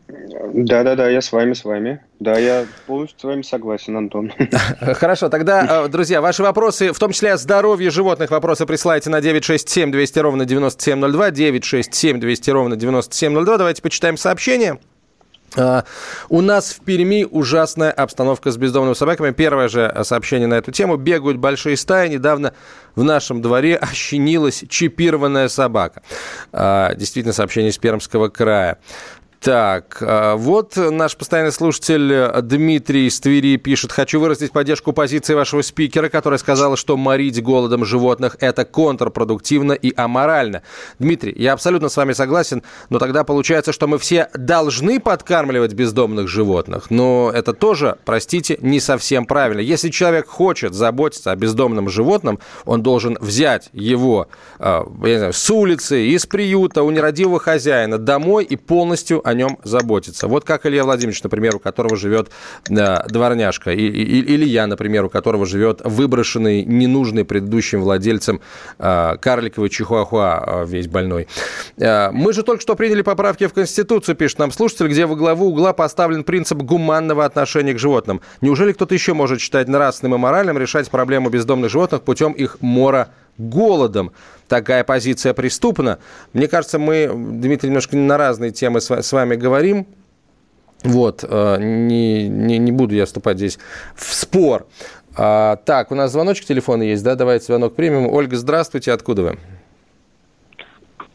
[0.55, 2.01] Да, да, да, я с вами, с вами.
[2.21, 4.33] Да, я полностью с вами согласен, Антон.
[4.81, 9.21] Хорошо, тогда, э, друзья, ваши вопросы, в том числе о здоровье животных, вопросы присылайте на
[9.21, 13.59] 967 200 ровно 9702, 967 200 ровно 9702.
[13.59, 14.79] Давайте почитаем сообщение.
[15.57, 15.85] А,
[16.29, 19.31] у нас в Перми ужасная обстановка с бездомными собаками.
[19.31, 20.97] Первое же сообщение на эту тему.
[20.97, 22.09] Бегают большие стаи.
[22.09, 22.55] Недавно
[22.95, 26.03] в нашем дворе ощенилась чипированная собака.
[26.53, 28.79] А, действительно, сообщение из Пермского края.
[29.45, 33.93] Так, а, вот наш постоянный слушатель Дмитрий из Твери пишет.
[33.93, 39.93] Хочу выразить поддержку позиции вашего спикера, которая сказала, что морить голодом животных– это контрпродуктивно и
[39.95, 40.63] аморально.
[40.99, 46.27] Дмитрий, я абсолютно с вами согласен, но тогда получается, что мы все должны подкармливать бездомных
[46.27, 46.87] животных.
[46.89, 49.61] Но это тоже, простите, не совсем правильно.
[49.61, 54.27] Если человек хочет заботиться о бездомном животном, он должен взять его
[54.59, 59.37] а, я не знаю, с улицы, из приюта, у нерадивого хозяина домой и полностью о
[59.37, 60.29] нем заботиться.
[60.29, 62.31] Вот как Илья Владимирович, например, у которого живет
[62.69, 68.41] э, дворняжка, или я, например, у которого живет выброшенный, ненужный предыдущим владельцем
[68.79, 71.29] э, карликовый чихуахуа, э, весь больной.
[71.77, 75.73] Мы же только что приняли поправки в Конституцию, пишет нам слушатель, где во главу угла
[75.73, 78.21] поставлен принцип гуманного отношения к животным.
[78.41, 83.09] Неужели кто-то еще может считать нравственным и моральным решать проблему бездомных животных путем их мора
[83.39, 84.13] голодом.
[84.49, 85.99] Такая позиция преступна.
[86.33, 89.87] Мне кажется, мы, Дмитрий, немножко на разные темы с вами говорим.
[90.83, 93.59] Вот, э, не, не, не буду я вступать здесь
[93.97, 94.67] в спор.
[95.17, 97.15] А, так, у нас звоночек телефона есть, да?
[97.15, 98.07] Давайте звонок примем.
[98.07, 99.39] Ольга, здравствуйте, откуда вы?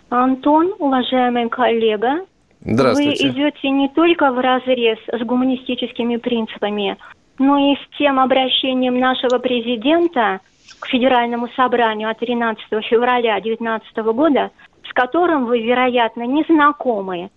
[0.10, 2.26] Антон, уважаемый коллега,
[2.62, 3.28] Здравствуйте.
[3.28, 6.98] Вы идете не только в разрез с гуманистическими принципами,
[7.38, 10.40] но и с тем обращением нашего президента
[10.80, 14.52] к Федеральному собранию от 13 февраля 2019 года,
[14.88, 17.30] с которым вы, вероятно, не знакомы.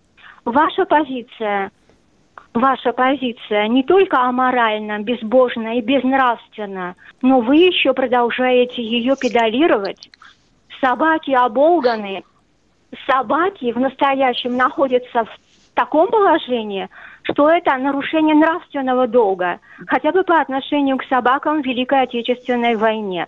[0.45, 1.71] Ваша позиция,
[2.55, 10.11] ваша позиция не только аморальна, безбожна и безнравственна, но вы еще продолжаете ее педалировать.
[10.81, 12.25] Собаки оболганы,
[13.07, 16.89] собаки в настоящем находятся в таком положении,
[17.23, 23.27] что это нарушение нравственного долга, хотя бы по отношению к собакам в Великой Отечественной войне.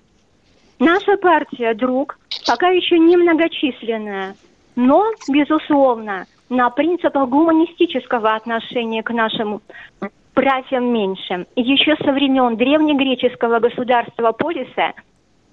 [0.79, 4.35] Наша партия «Друг» пока еще немногочисленная,
[4.77, 9.61] но, безусловно, на принципах гуманистического отношения к нашим
[10.35, 11.47] братьям меньшим.
[11.55, 14.93] Еще со времен древнегреческого государства Полиса–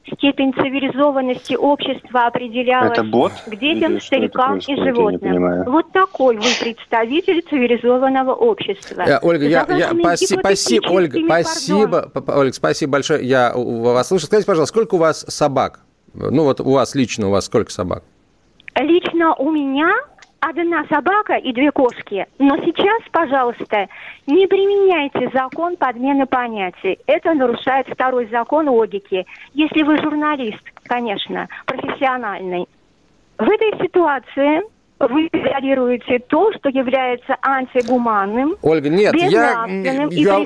[0.05, 3.31] степень цивилизованности общества определялась Это бот?
[3.45, 5.63] к детям, старикам и животным.
[5.65, 9.01] Вот такой вы представитель цивилизованного общества.
[9.01, 13.25] Э, Ольга, я, я, спаси, спасибо, Ольга, спасибо, Ольга, спасибо большое.
[13.25, 14.25] Я вас слышу.
[14.25, 15.81] Скажите, пожалуйста, сколько у вас собак?
[16.13, 18.03] Ну вот у вас лично, у вас сколько собак?
[18.75, 19.93] Лично у меня
[20.41, 22.25] одна собака и две кошки.
[22.39, 23.87] Но сейчас, пожалуйста,
[24.27, 26.99] не применяйте закон подмены понятий.
[27.07, 29.25] Это нарушает второй закон логики.
[29.53, 32.67] Если вы журналист, конечно, профессиональный.
[33.37, 34.61] В этой ситуации
[35.09, 38.55] вы декларируете то, что является антигуманным.
[38.61, 40.37] Ольга, нет, я, я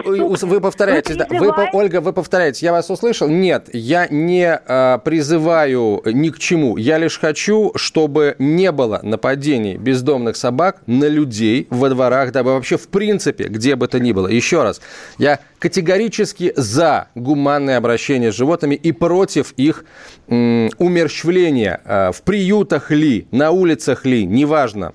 [0.42, 1.72] вы повторяете, вы, призываете...
[1.74, 3.28] вы, Ольга, вы повторяете, я вас услышал.
[3.28, 6.78] Нет, я не э, призываю ни к чему.
[6.78, 12.78] Я лишь хочу, чтобы не было нападений бездомных собак на людей во дворах, дабы вообще
[12.78, 14.28] в принципе, где бы то ни было.
[14.28, 14.82] Еще раз,
[15.18, 19.86] я категорически за гуманное обращение с животными и против их
[20.28, 24.94] м, умерщвления э, в приютах ли, на улицах ли, неважно.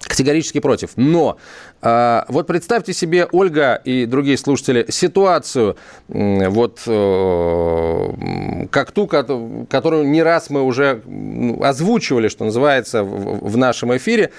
[0.00, 0.90] Категорически против.
[0.96, 1.38] Но
[1.80, 5.76] а, вот представьте себе, Ольга и другие слушатели, ситуацию,
[6.08, 11.02] вот э, как ту, которую не раз мы уже
[11.62, 14.30] озвучивали, что называется, в нашем эфире,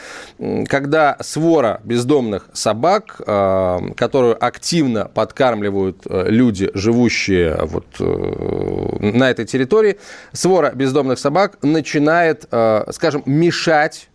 [0.67, 9.45] когда свора бездомных собак, а, которую активно подкармливают э, люди, живущие вот э, на этой
[9.45, 9.97] территории,
[10.31, 12.45] свора бездомных собак начинает,
[12.91, 14.09] скажем, мешать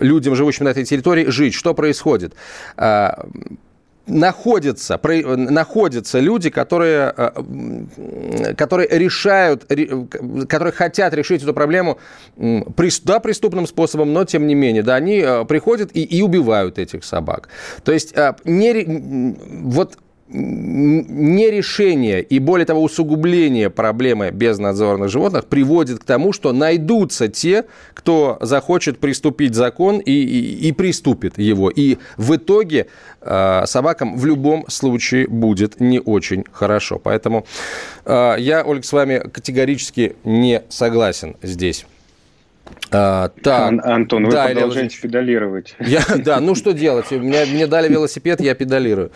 [0.00, 1.54] людям, живущим на этой территории, жить.
[1.54, 2.34] Что происходит?
[2.76, 3.10] Э,
[4.06, 9.64] находятся, находятся люди, которые, э, которые решают,
[10.48, 11.98] которые хотят решить эту проблему,
[12.36, 17.48] да, преступным способом, но тем не менее, да, они приходят и, и убивают этих собак.
[17.84, 26.32] То есть не, вот нерешение и, более того, усугубление проблемы безнадзорных животных приводит к тому,
[26.32, 31.70] что найдутся те, кто захочет приступить закон и, и, и приступит его.
[31.70, 32.88] И в итоге
[33.20, 36.98] э, собакам в любом случае будет не очень хорошо.
[36.98, 37.46] Поэтому
[38.04, 41.86] э, я, Ольга, с вами категорически не согласен здесь.
[42.92, 43.68] А, так.
[43.68, 45.02] Ан- Антон, вы да, продолжаете или...
[45.02, 45.74] педалировать.
[45.80, 47.10] Я, да, ну что делать?
[47.10, 49.10] Мне, мне дали велосипед, я педалирую.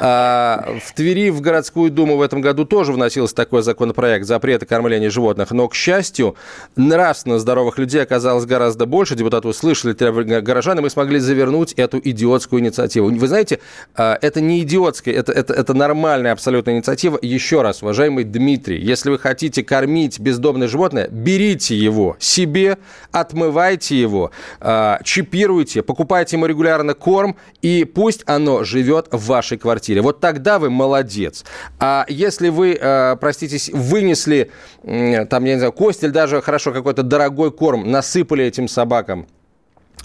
[0.00, 5.10] А, в Твери в городскую думу в этом году тоже вносился такой законопроект запрета кормления
[5.10, 6.36] животных, но, к счастью,
[6.76, 9.16] нравственно здоровых людей оказалось гораздо больше.
[9.16, 13.10] Депутаты услышали требования горожан, и мы смогли завернуть эту идиотскую инициативу.
[13.10, 13.58] Вы знаете,
[13.96, 17.18] а, это не идиотская, это, это, это нормальная абсолютно инициатива.
[17.20, 22.78] Еще раз, уважаемый Дмитрий, если вы хотите кормить бездомное животное, берите его себе,
[23.12, 30.00] отмывайте его, а, чипируйте, покупайте ему регулярно корм, и пусть оно живет в вашей квартире.
[30.02, 31.44] Вот тогда вы молодец.
[31.78, 34.50] А если вы, а, простите, вынесли,
[34.82, 39.26] там, я не знаю, кость или даже хорошо какой-то дорогой корм, насыпали этим собакам,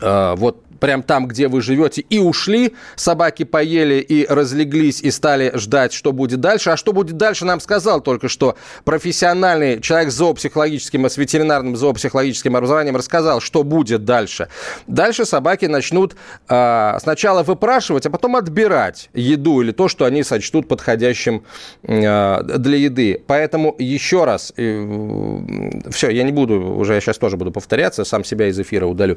[0.01, 5.93] вот прям там, где вы живете, и ушли, собаки поели и разлеглись, и стали ждать,
[5.93, 6.71] что будет дальше.
[6.71, 12.57] А что будет дальше, нам сказал только что профессиональный человек с зоопсихологическим, с ветеринарным зоопсихологическим
[12.57, 14.49] образованием рассказал, что будет дальше.
[14.85, 16.17] Дальше собаки начнут
[16.49, 21.45] э, сначала выпрашивать, а потом отбирать еду или то, что они сочтут подходящим
[21.83, 23.23] э, для еды.
[23.25, 24.85] Поэтому еще раз, э,
[25.91, 29.15] все, я не буду, уже я сейчас тоже буду повторяться, сам себя из эфира удалю.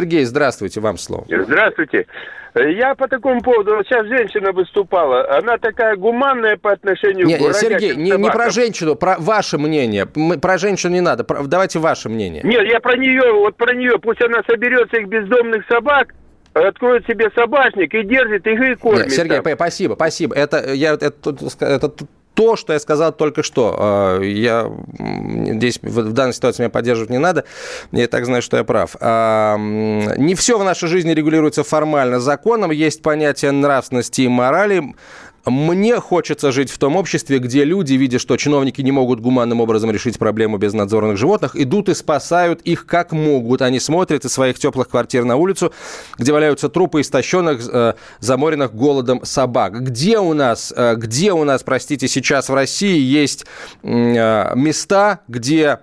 [0.00, 1.26] Сергей, здравствуйте, вам слово.
[1.28, 2.06] Здравствуйте.
[2.54, 7.54] Я по такому поводу, вот сейчас женщина выступала, она такая гуманная по отношению не, к
[7.54, 10.08] Сергей, не, не про женщину, про ваше мнение.
[10.16, 12.42] Мы, про женщину не надо, про, давайте ваше мнение.
[12.42, 16.14] Нет, я про нее, вот про нее, пусть она соберет всех бездомных собак,
[16.54, 19.04] откроет себе собачник и держит их и кормит.
[19.04, 19.54] Нет, Сергей, там.
[19.54, 20.34] спасибо, спасибо.
[20.34, 21.12] Это, я, это,
[21.60, 21.92] это
[22.34, 23.76] то, что я сказал только что.
[23.78, 27.44] А, я здесь в данной ситуации меня поддерживать не надо.
[27.92, 28.96] Я так знаю, что я прав.
[29.00, 32.70] А, не все в нашей жизни регулируется формально законом.
[32.70, 34.94] Есть понятие нравственности и морали.
[35.46, 39.90] Мне хочется жить в том обществе, где люди, видя, что чиновники не могут гуманным образом
[39.90, 43.62] решить проблему безнадзорных животных, идут и спасают их как могут.
[43.62, 45.72] Они смотрят из своих теплых квартир на улицу,
[46.18, 49.82] где валяются трупы истощенных, э, заморенных голодом собак.
[49.82, 53.46] Где у нас, э, где у нас, простите, сейчас в России есть
[53.82, 55.80] э, места, где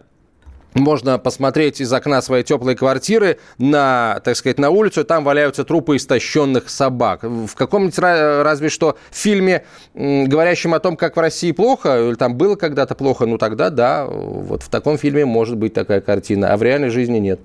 [0.74, 5.96] можно посмотреть из окна своей теплой квартиры на, так сказать, на улицу, там валяются трупы
[5.96, 7.24] истощенных собак.
[7.24, 12.56] В каком-нибудь разве что фильме, говорящем о том, как в России плохо, или там было
[12.56, 16.64] когда-то плохо, ну тогда да, вот в таком фильме может быть такая картина, а в
[16.64, 17.40] реальной жизни нет.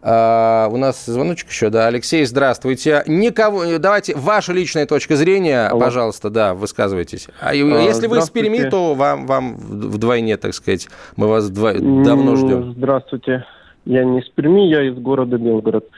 [0.00, 1.86] А, у нас звоночек еще, да.
[1.88, 3.02] Алексей, здравствуйте.
[3.06, 5.80] Никого, давайте, ваша личная точка зрения, Алло.
[5.80, 7.26] пожалуйста, да, высказывайтесь.
[7.40, 12.36] А, а если вы из Перми, то вам, вам вдвойне, так сказать, мы вас давно
[12.36, 12.57] ждем.
[12.62, 13.44] Здравствуйте.
[13.84, 15.88] Я не из Перми, я из города Белгород.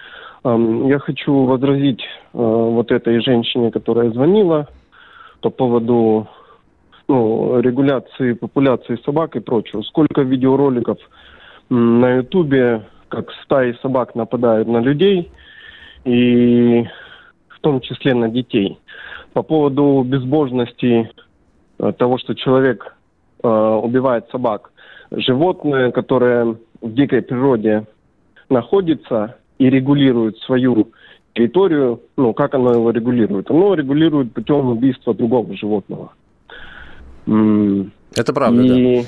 [0.44, 4.68] Я хочу возразить а, вот этой женщине, которая звонила
[5.42, 6.28] по поводу
[7.08, 9.82] ну, регуляции популяции собак и прочего.
[9.82, 10.98] Сколько видеороликов
[11.68, 15.30] на Ютубе как стаи собак нападают на людей,
[16.04, 16.86] и
[17.48, 18.78] в том числе на детей.
[19.32, 21.10] По поводу безбожности
[21.78, 22.94] э, того, что человек
[23.42, 24.72] э, убивает собак.
[25.10, 27.86] Животное, которое в дикой природе
[28.48, 30.88] находится, и регулирует свою
[31.34, 33.50] территорию, ну, как оно его регулирует?
[33.50, 36.12] Оно регулирует путем убийства другого животного.
[37.26, 39.04] Это правда, и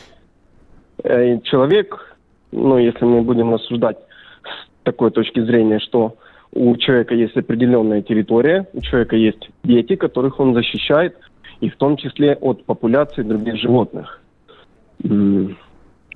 [1.02, 1.38] да.
[1.44, 2.16] человек,
[2.52, 3.96] ну, если мы будем рассуждать
[4.42, 6.16] с такой точки зрения, что
[6.52, 11.16] у человека есть определенная территория, у человека есть дети, которых он защищает,
[11.60, 14.20] и в том числе от популяции других животных.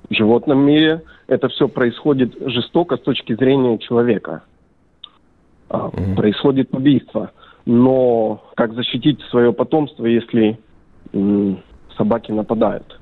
[0.09, 4.43] В животном мире это все происходит жестоко с точки зрения человека.
[5.69, 6.15] Mm-hmm.
[6.15, 7.31] Происходит убийство.
[7.65, 10.57] Но как защитить свое потомство, если
[11.97, 12.97] собаки нападают?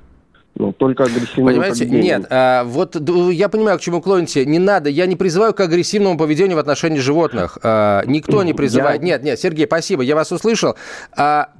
[0.58, 2.02] Ну, только агрессивное Понимаете, поведение.
[2.02, 2.96] нет, а, вот
[3.30, 4.46] я понимаю, к чему клоните.
[4.46, 7.58] Не надо, я не призываю к агрессивному поведению в отношении животных.
[7.62, 9.02] А, никто не призывает.
[9.02, 9.06] Я...
[9.06, 10.74] Нет, нет, Сергей, спасибо, я вас услышал.
[11.14, 11.50] А,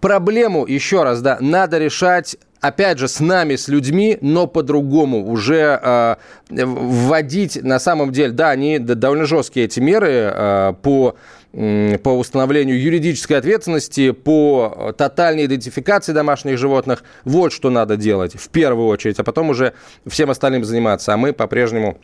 [0.00, 5.80] проблему, еще раз, да, надо решать опять же, с нами, с людьми, но по-другому уже
[5.82, 6.16] э,
[6.50, 11.16] вводить на самом деле, да, они довольно жесткие эти меры э, по
[11.50, 17.02] по установлению юридической ответственности, по тотальной идентификации домашних животных.
[17.24, 19.72] Вот что надо делать в первую очередь, а потом уже
[20.06, 21.14] всем остальным заниматься.
[21.14, 21.98] А мы по-прежнему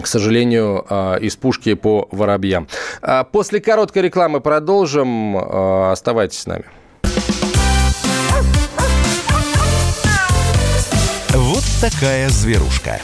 [0.00, 0.86] к сожалению,
[1.20, 2.68] из пушки по воробьям.
[3.32, 5.36] После короткой рекламы продолжим.
[5.36, 6.64] Оставайтесь с нами.
[11.80, 13.00] Такая зверушка.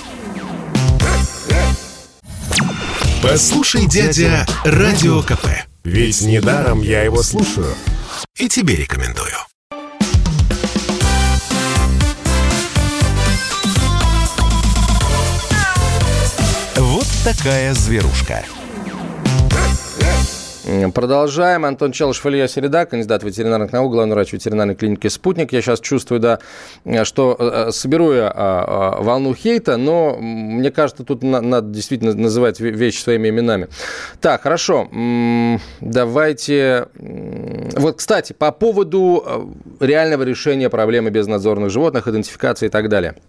[3.22, 5.46] Послушай, дядя, Радио КП.
[5.84, 7.72] Ведь недаром я его слушаю.
[8.36, 9.34] И тебе рекомендую.
[16.76, 18.44] Вот такая зверушка.
[20.94, 21.66] Продолжаем.
[21.66, 25.52] Антон Челышев, Илья Середа, кандидат ветеринарных наук, главный врач ветеринарной клиники «Спутник».
[25.52, 26.38] Я сейчас чувствую, да,
[27.04, 32.60] что э, соберу я а, а, волну хейта, но мне кажется, тут надо действительно называть
[32.60, 33.68] вещи своими именами.
[34.22, 34.88] Так, хорошо.
[35.80, 36.88] Давайте...
[36.94, 39.22] Вот, кстати, по поводу
[39.80, 43.14] э, реального решения проблемы безнадзорных животных, идентификации и так далее–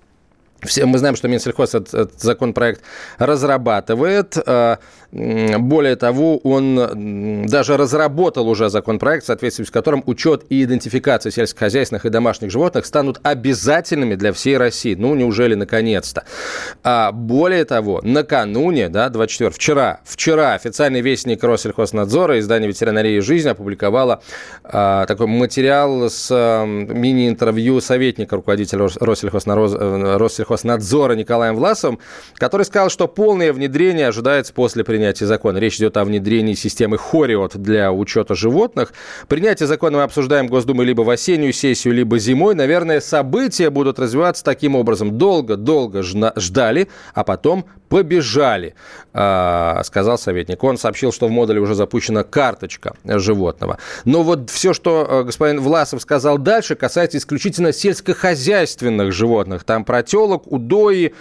[0.65, 2.81] все, мы знаем, что Минсельхоз этот, этот законопроект
[3.17, 4.37] разрабатывает.
[5.15, 11.31] Э, более того, он даже разработал уже законопроект, в соответствии с которым учет и идентификация
[11.31, 14.95] сельскохозяйственных и домашних животных станут обязательными для всей России.
[14.95, 16.25] Ну, неужели наконец-то?
[16.83, 23.47] А более того, накануне, да, 24, вчера, вчера официальный вестник Россельхознадзора, издание «Ветеринария и жизнь»
[23.47, 24.21] опубликовало
[24.63, 31.99] а, такой материал с а, мини-интервью советника руководителя Россельхознадзора, Роскоснадзора Николаем Власовым,
[32.35, 35.57] который сказал, что полное внедрение ожидается после принятия закона.
[35.57, 38.93] Речь идет о внедрении системы Хориот для учета животных.
[39.27, 42.55] Принятие закона мы обсуждаем Госдумы либо в осеннюю сессию, либо зимой.
[42.55, 45.17] Наверное, события будут развиваться таким образом.
[45.17, 47.65] Долго-долго ждали, а потом
[47.95, 48.75] побежали,
[49.13, 50.61] а, сказал советник.
[50.61, 53.77] Он сообщил, что в модуле уже запущена карточка животного.
[54.03, 59.63] Но вот все, что э, господин Власов сказал дальше, касается исключительно сельскохозяйственных животных.
[59.63, 61.13] Там про телок, удои,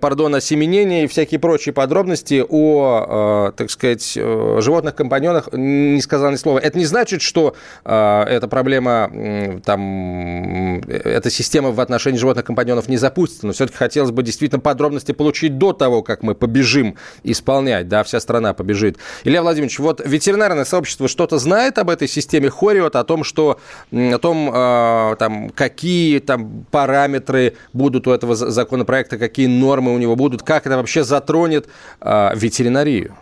[0.00, 6.36] пардон, осеменение и всякие прочие подробности о, э, так сказать, э, животных-компаньонах не сказал ни
[6.36, 6.58] слова.
[6.58, 13.52] Это не значит, что эта проблема, там, эта система в отношении животных-компаньонов не запустится, но
[13.52, 18.54] все-таки хотелось бы действительно подробности получить до того, как мы побежим исполнять, да, вся страна
[18.54, 18.98] побежит.
[19.24, 23.60] Илья Владимирович, вот ветеринарное сообщество что-то знает об этой системе Хориот, о том, что,
[23.92, 30.16] о том, э, там, какие там параметры будут у этого законопроекта, какие нормы у него
[30.16, 31.68] будут, как это вообще затронет
[32.00, 33.14] э, ветеринарию?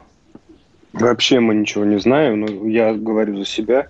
[0.92, 3.88] Вообще мы ничего не знаем, но я говорю за себя.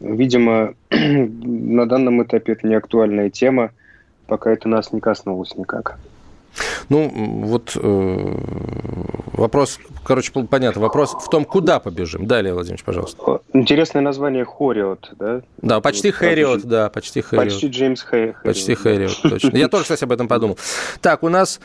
[0.00, 3.70] Видимо, на данном этапе это не актуальная тема,
[4.26, 5.98] пока это нас не коснулось никак.
[6.88, 7.10] Ну,
[7.44, 8.34] вот э,
[9.32, 12.26] вопрос, короче, понятно, вопрос в том, куда побежим.
[12.26, 13.40] Далее, Владимир, пожалуйста.
[13.52, 15.42] Интересное название Хориот, да?
[15.58, 17.44] Да, почти вот, Хэриот, да, почти Хэриот.
[17.46, 18.42] Почти Джеймс Хэриот.
[18.42, 19.56] Почти Хэриот, точно.
[19.56, 20.58] Я тоже, кстати, об этом подумал.
[21.00, 21.60] Так, у нас...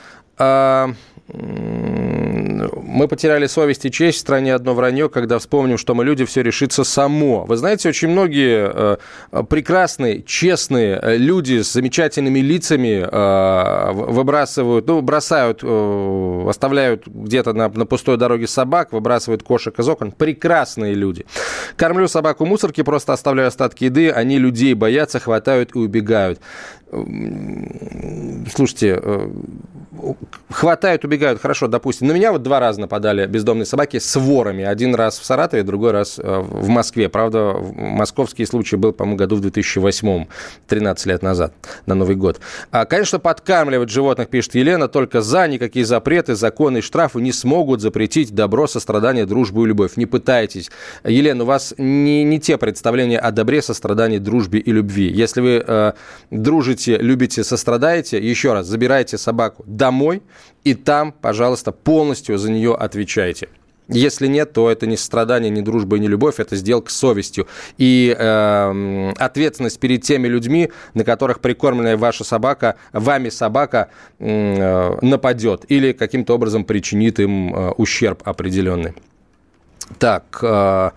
[1.31, 6.41] Мы потеряли совесть и честь в стране одно вранье, когда вспомним, что мы люди, все
[6.41, 7.45] решится само.
[7.45, 8.97] Вы знаете, очень многие
[9.31, 17.69] э, прекрасные, честные э, люди с замечательными лицами э, выбрасывают, ну, бросают, оставляют где-то на,
[17.69, 20.11] на пустой дороге собак, выбрасывают кошек из окон.
[20.11, 21.25] Прекрасные люди.
[21.75, 26.39] Кормлю собаку мусорки, просто оставляю остатки еды, они людей боятся, хватают и убегают.
[28.51, 29.01] Слушайте,
[30.49, 32.07] хватают, убегают, хорошо, допустим.
[32.07, 34.63] На меня вот два раза нападали бездомные собаки с ворами.
[34.63, 37.09] Один раз в Саратове, другой раз в Москве.
[37.09, 40.25] Правда, московский случай был, по-моему, году в 2008,
[40.67, 41.53] 13 лет назад,
[41.85, 42.39] на Новый год.
[42.71, 47.81] А, конечно, подкармливать животных, пишет Елена, только за никакие запреты, законы и штрафы не смогут
[47.81, 49.95] запретить добро, сострадание, дружбу и любовь.
[49.95, 50.71] Не пытайтесь.
[51.03, 55.11] Елена, у вас не, не те представления о добре, сострадании, дружбе и любви.
[55.11, 55.93] Если вы э,
[56.31, 60.21] дружите, любите, сострадаете, еще раз, забирайте собаку домой
[60.63, 63.49] и там, пожалуйста, полностью за нее отвечайте.
[63.89, 67.47] Если нет, то это не страдание, не дружба и не любовь, это сделка с совестью.
[67.79, 75.65] И э, ответственность перед теми людьми, на которых прикормленная ваша собака, вами собака э, нападет
[75.69, 78.93] или каким-то образом причинит им э, ущерб определенный.
[79.97, 80.91] Так, э,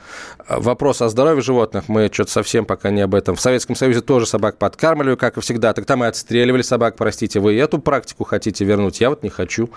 [0.49, 1.85] вопрос о здоровье животных.
[1.89, 3.37] Мы что-то совсем пока не об этом.
[3.37, 5.73] В Советском Союзе тоже собак подкармливали, как и всегда.
[5.73, 7.41] Так там и отстреливали собак, простите.
[7.41, 9.01] Вы эту практику хотите вернуть?
[9.01, 9.71] Я вот не хочу.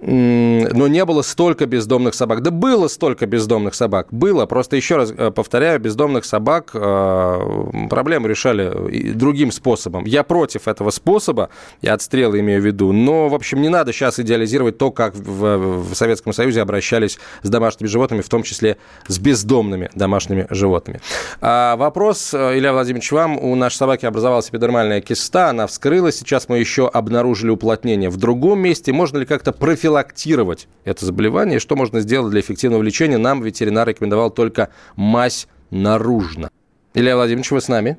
[0.00, 2.42] Но не было столько бездомных собак.
[2.42, 4.08] Да было столько бездомных собак.
[4.10, 4.46] Было.
[4.46, 10.04] Просто еще раз э, повторяю, бездомных собак э, проблему решали другим способом.
[10.04, 11.50] Я против этого способа.
[11.82, 12.92] Я отстрелы имею в виду.
[12.92, 17.88] Но, в общем, не надо сейчас идеализировать то, как в, Советском Союзе обращались с домашними
[17.88, 21.00] животными, в том том числе с бездомными домашними животными.
[21.40, 23.38] А вопрос, э, Илья Владимирович, вам.
[23.38, 28.08] У нашей собаки образовалась эпидермальная киста, она вскрылась, сейчас мы еще обнаружили уплотнение.
[28.08, 31.56] В другом месте можно ли как-то профилактировать это заболевание?
[31.56, 33.18] И что можно сделать для эффективного лечения?
[33.18, 36.50] Нам ветеринар рекомендовал только мазь наружно.
[36.94, 37.98] Илья Владимирович, вы с нами?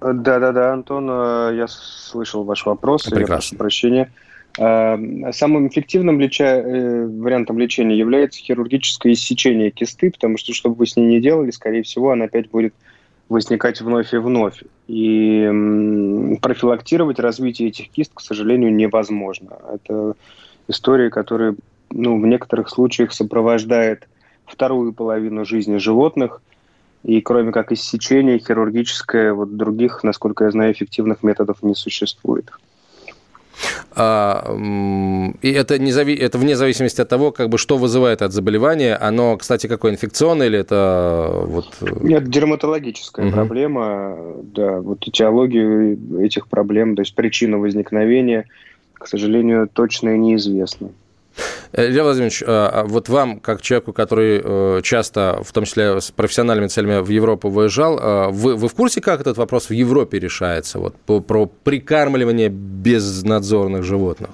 [0.00, 3.04] Да-да-да, Антон, э, я слышал ваш вопрос.
[3.04, 3.22] Прекрасно.
[3.22, 4.12] Я прошу прощения.
[4.58, 6.56] Эм, самым эффективным леча...
[6.56, 11.20] Э, вариантом лечения является хирургическое иссечение кисты, потому что, что бы вы с ней не
[11.20, 12.74] делали, скорее всего, она опять будет
[13.28, 14.62] возникать вновь и вновь.
[14.88, 19.56] И профилактировать развитие этих кист, к сожалению, невозможно.
[19.72, 20.14] Это
[20.66, 21.54] история, которая
[21.90, 24.08] ну, в некоторых случаях сопровождает
[24.46, 26.42] вторую половину жизни животных,
[27.04, 32.50] и кроме как иссечения, хирургическое, вот других, насколько я знаю, эффективных методов не существует.
[33.92, 34.56] А,
[35.42, 36.14] и это, не зави...
[36.14, 38.96] это вне зависимости от того, как бы, что вызывает это заболевание.
[38.96, 41.66] Оно, кстати, какое инфекционное или это вот...
[41.80, 43.34] Э, Нет, дерматологическая угу.
[43.34, 44.16] проблема.
[44.42, 48.46] Да, вот этиологию этих проблем, то есть причина возникновения,
[48.94, 50.90] к сожалению, точно неизвестна.
[51.72, 56.00] Э, Илья Владимирович, а, а вот вам, как человеку, который э, часто, в том числе
[56.00, 59.72] с профессиональными целями, в Европу выезжал, а, вы, вы в курсе, как этот вопрос в
[59.72, 64.30] Европе решается, вот, по, про прикармливание безнадзорных животных?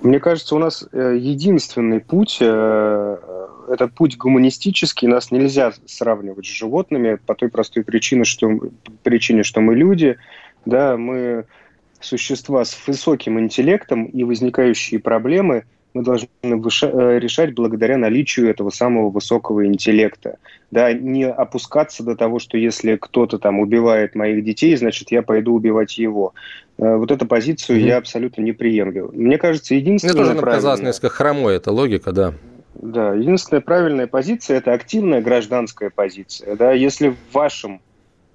[0.00, 7.18] Мне кажется, у нас э, единственный путь, этот путь гуманистический, нас нельзя сравнивать с животными
[7.26, 8.50] по той простой причине, что,
[9.02, 10.16] причине, что мы люди,
[10.66, 11.46] да, мы
[12.00, 15.64] существа с высоким интеллектом, и возникающие проблемы–
[15.94, 20.38] мы должны э, решать благодаря наличию этого самого высокого интеллекта.
[20.72, 25.54] Да, не опускаться до того, что если кто-то там убивает моих детей, значит, я пойду
[25.54, 26.34] убивать его.
[26.78, 27.86] Э, вот эту позицию mm-hmm.
[27.86, 29.10] я абсолютно не приемлю.
[29.14, 30.14] Мне кажется, единственное...
[30.14, 32.34] Мне тоже показалось несколько хромой эта логика, да.
[32.74, 36.56] Да, единственная правильная позиция– это активная гражданская позиция.
[36.56, 37.80] Да, если в вашем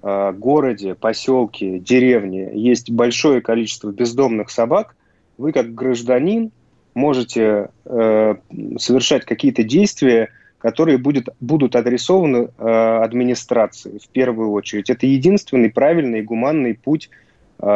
[0.02, 4.96] э, городе, поселке, деревне есть большое количество бездомных собак,
[5.36, 6.52] вы как гражданин
[6.94, 8.34] можете э,
[8.78, 14.90] совершать какие-то действия, которые будет, будут адресованы э, администрации в первую очередь.
[14.90, 17.10] Это единственный правильный и гуманный путь
[17.58, 17.66] э,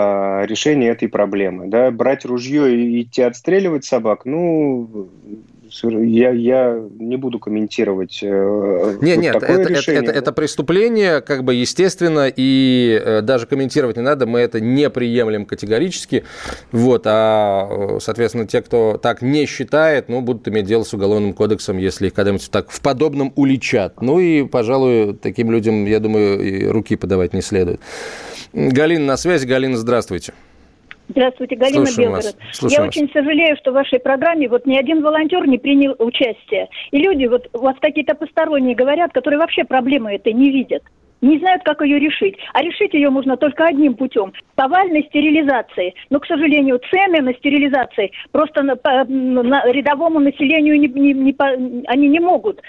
[0.47, 1.69] решения этой проблемы.
[1.69, 1.91] Да?
[1.91, 5.09] Брать ружье и идти отстреливать собак, ну,
[5.83, 10.03] я, я не буду комментировать э, нет, вот нет, такое это, решение.
[10.03, 14.61] Это, это, это преступление, как бы естественно, и э, даже комментировать не надо, мы это
[14.61, 16.25] не приемлем категорически.
[16.73, 21.79] Вот, а, соответственно, те, кто так не считает, ну, будут иметь дело с уголовным кодексом,
[21.79, 24.01] если их когда-нибудь так в подобном уличат.
[24.01, 27.81] Ну и, пожалуй, таким людям, я думаю, и руки подавать не следует.
[28.53, 29.47] Галина на связи.
[29.47, 30.33] Галина, здравствуйте.
[31.09, 32.37] Здравствуйте, Галина Слушаем Белгород.
[32.63, 32.89] Я вас.
[32.89, 36.69] очень сожалею, что в вашей программе вот ни один волонтер не принял участие.
[36.91, 40.83] И люди, вот у вас какие-то посторонние говорят, которые вообще проблемы этой не видят.
[41.21, 42.37] Не знают, как ее решить.
[42.53, 45.95] А решить ее можно только одним путем– повальной стерилизации.
[46.11, 51.35] Но, к сожалению, цены на стерилизации просто на, по, на рядовому населению не, не, не,
[51.87, 52.61] они не могут.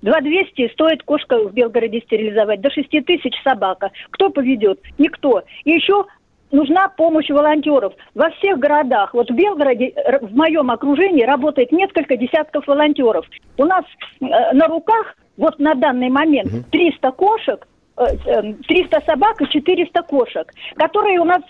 [0.00, 3.90] 2200 стоит кошка в Белгороде стерилизовать, до 6 тысяч собака.
[4.10, 4.80] Кто поведет?
[4.96, 5.42] Никто.
[5.64, 6.06] И еще
[6.50, 7.92] нужна помощь волонтеров.
[8.14, 13.26] Во всех городах, вот в Белгороде, э, в моем окружении работает несколько десятков волонтеров.
[13.56, 13.84] У нас
[14.20, 20.52] э, на руках вот на данный момент 300 кошек, 300 э, собак и 400 кошек,
[20.76, 21.42] которые у нас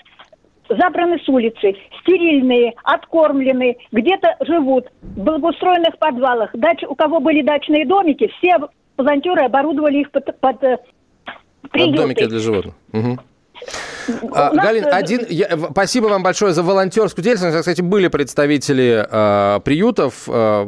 [0.68, 6.50] забраны с улицы, стерильные, откормленные, где-то живут в благоустроенных подвалах.
[6.54, 8.58] Дач, у кого были дачные домики, все
[8.96, 10.78] волонтеры оборудовали их под, под э,
[11.70, 11.92] приюты.
[11.92, 12.74] Под домики для животных.
[12.92, 13.18] Угу.
[14.32, 17.58] А, Галин, э, один, я, спасибо вам большое за волонтерскую деятельность.
[17.58, 20.66] Кстати, были представители э, приютов, э,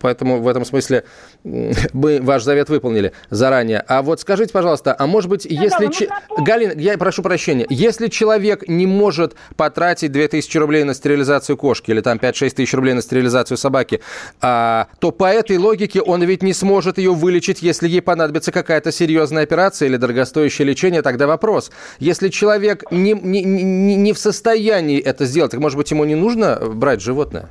[0.00, 1.04] поэтому в этом смысле
[1.44, 3.84] мы ваш завет выполнили заранее.
[3.86, 5.86] А вот скажите, пожалуйста, а может быть, да, если...
[5.86, 6.08] Да, че...
[6.38, 12.00] Галин, я прошу прощения, если человек не может потратить 2000 рублей на стерилизацию кошки или
[12.00, 14.00] там 5-6 тысяч рублей на стерилизацию собаки,
[14.40, 18.92] а, то по этой логике он ведь не сможет ее вылечить, если ей понадобится какая-то
[18.92, 21.70] серьезная операция или дорогостоящее лечение, тогда вопрос.
[21.98, 26.14] Если человек не, не, не, не в состоянии это сделать, так может быть ему не
[26.14, 27.50] нужно брать животное?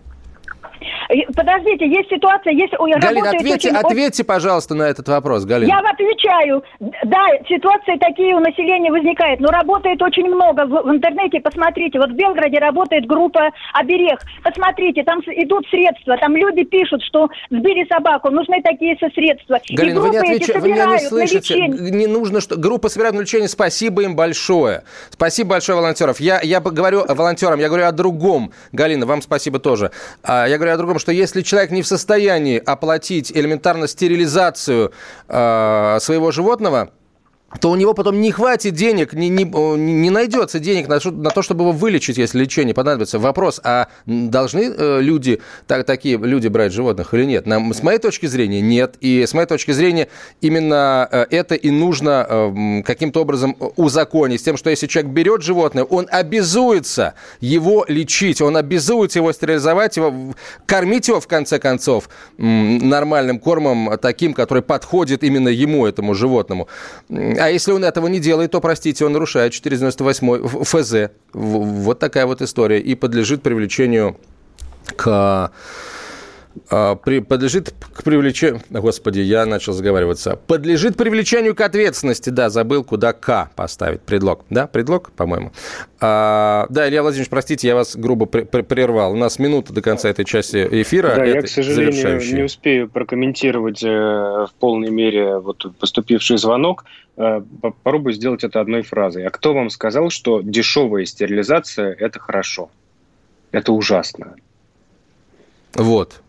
[1.35, 2.73] Подождите, есть ситуация, есть...
[2.73, 3.77] Галина, ответьте, очень...
[3.77, 5.69] ответьте, пожалуйста, на этот вопрос, Галина.
[5.69, 6.63] Я отвечаю.
[6.79, 10.65] Да, ситуации такие у населения возникают, но работает очень много.
[10.65, 14.19] В, в интернете посмотрите, вот в Белгороде работает группа «Оберег».
[14.43, 19.59] Посмотрите, там идут средства, там люди пишут, что сбили собаку, нужны такие со средства.
[19.69, 21.67] Галина, вы не, отвечаете, вы меня не слышите.
[21.67, 22.57] Не нужно, что...
[22.57, 24.83] Группа собирает на лечение, спасибо им большое.
[25.09, 26.19] Спасибо большое волонтеров.
[26.19, 28.51] Я, я говорю волонтерам, я говорю о другом.
[28.71, 29.91] Галина, вам спасибо тоже.
[30.23, 34.91] А, я говорю о другом, что если человек не в состоянии оплатить элементарно стерилизацию
[35.27, 36.91] э, своего животного,
[37.59, 41.41] то у него потом не хватит денег, не, не, не найдется денег на, на то,
[41.41, 43.19] чтобы его вылечить, если лечение понадобится.
[43.19, 47.45] Вопрос, а должны э, люди, так, такие люди брать животных или нет?
[47.45, 48.95] Нам, с моей точки зрения, нет.
[49.01, 50.07] И с моей точки зрения,
[50.39, 54.39] именно э, это и нужно э, каким-то образом узаконить.
[54.39, 59.97] С тем, что если человек берет животное, он обязуется его лечить, он обязуется его стерилизовать,
[59.97, 60.33] его,
[60.65, 66.69] кормить его, в конце концов, нормальным кормом, таким, который подходит именно ему, этому животному
[67.41, 71.11] а если он этого не делает, то, простите, он нарушает 498 ФЗ.
[71.33, 72.79] Вот такая вот история.
[72.79, 74.17] И подлежит привлечению
[74.95, 75.51] к
[76.69, 78.61] подлежит к привлечению...
[78.69, 80.35] Господи, я начал заговариваться.
[80.35, 82.29] Подлежит привлечению к ответственности.
[82.29, 84.01] Да, забыл, куда К поставить.
[84.01, 84.45] Предлог.
[84.49, 85.51] Да, предлог, по-моему.
[85.99, 89.13] А, да, Илья Владимирович, простите, я вас грубо прервал.
[89.13, 91.15] У нас минута до конца этой части эфира.
[91.15, 96.85] Да, я, к сожалению, не успею прокомментировать э, в полной мере вот поступивший звонок.
[97.17, 99.25] Э, попробую сделать это одной фразой.
[99.25, 102.69] А кто вам сказал, что дешевая стерилизация– это хорошо?
[103.51, 104.35] Это ужасно.
[105.73, 106.21] Вот.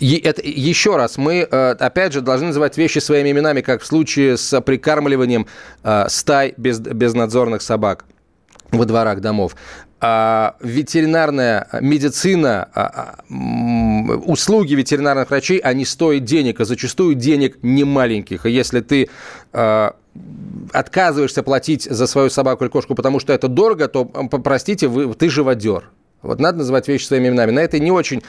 [0.00, 4.36] Это, еще раз, мы, э, опять же, должны называть вещи своими именами, как в случае
[4.36, 5.46] с прикармливанием
[5.82, 8.04] э, стай без, безнадзорных собак
[8.70, 9.56] во дворах домов.
[10.00, 17.82] А ветеринарная медицина, а, а, услуги ветеринарных врачей, они стоят денег, а зачастую денег не
[17.82, 18.46] маленьких.
[18.46, 19.08] И если ты
[19.52, 19.96] а,
[20.72, 25.28] отказываешься платить за свою собаку или кошку, потому что это дорого, то, простите, вы, ты
[25.28, 25.90] живодер.
[26.22, 27.52] Вот надо называть вещи своими именами.
[27.52, 28.22] На этой не очень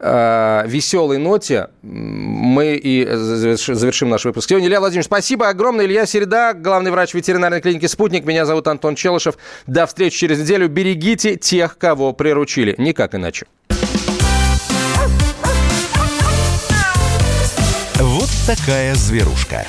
[0.00, 4.48] э, веселой ноте мы и завершим наш выпуск.
[4.48, 5.86] Сегодня, Илья Владимирович, спасибо огромное.
[5.86, 8.24] Илья Середа, главный врач ветеринарной клиники «Спутник».
[8.24, 9.36] Меня зовут Антон Челышев.
[9.66, 10.68] До встречи через неделю.
[10.68, 12.74] Берегите тех, кого приручили.
[12.78, 13.46] Никак иначе.
[17.98, 19.66] Вот такая зверушка.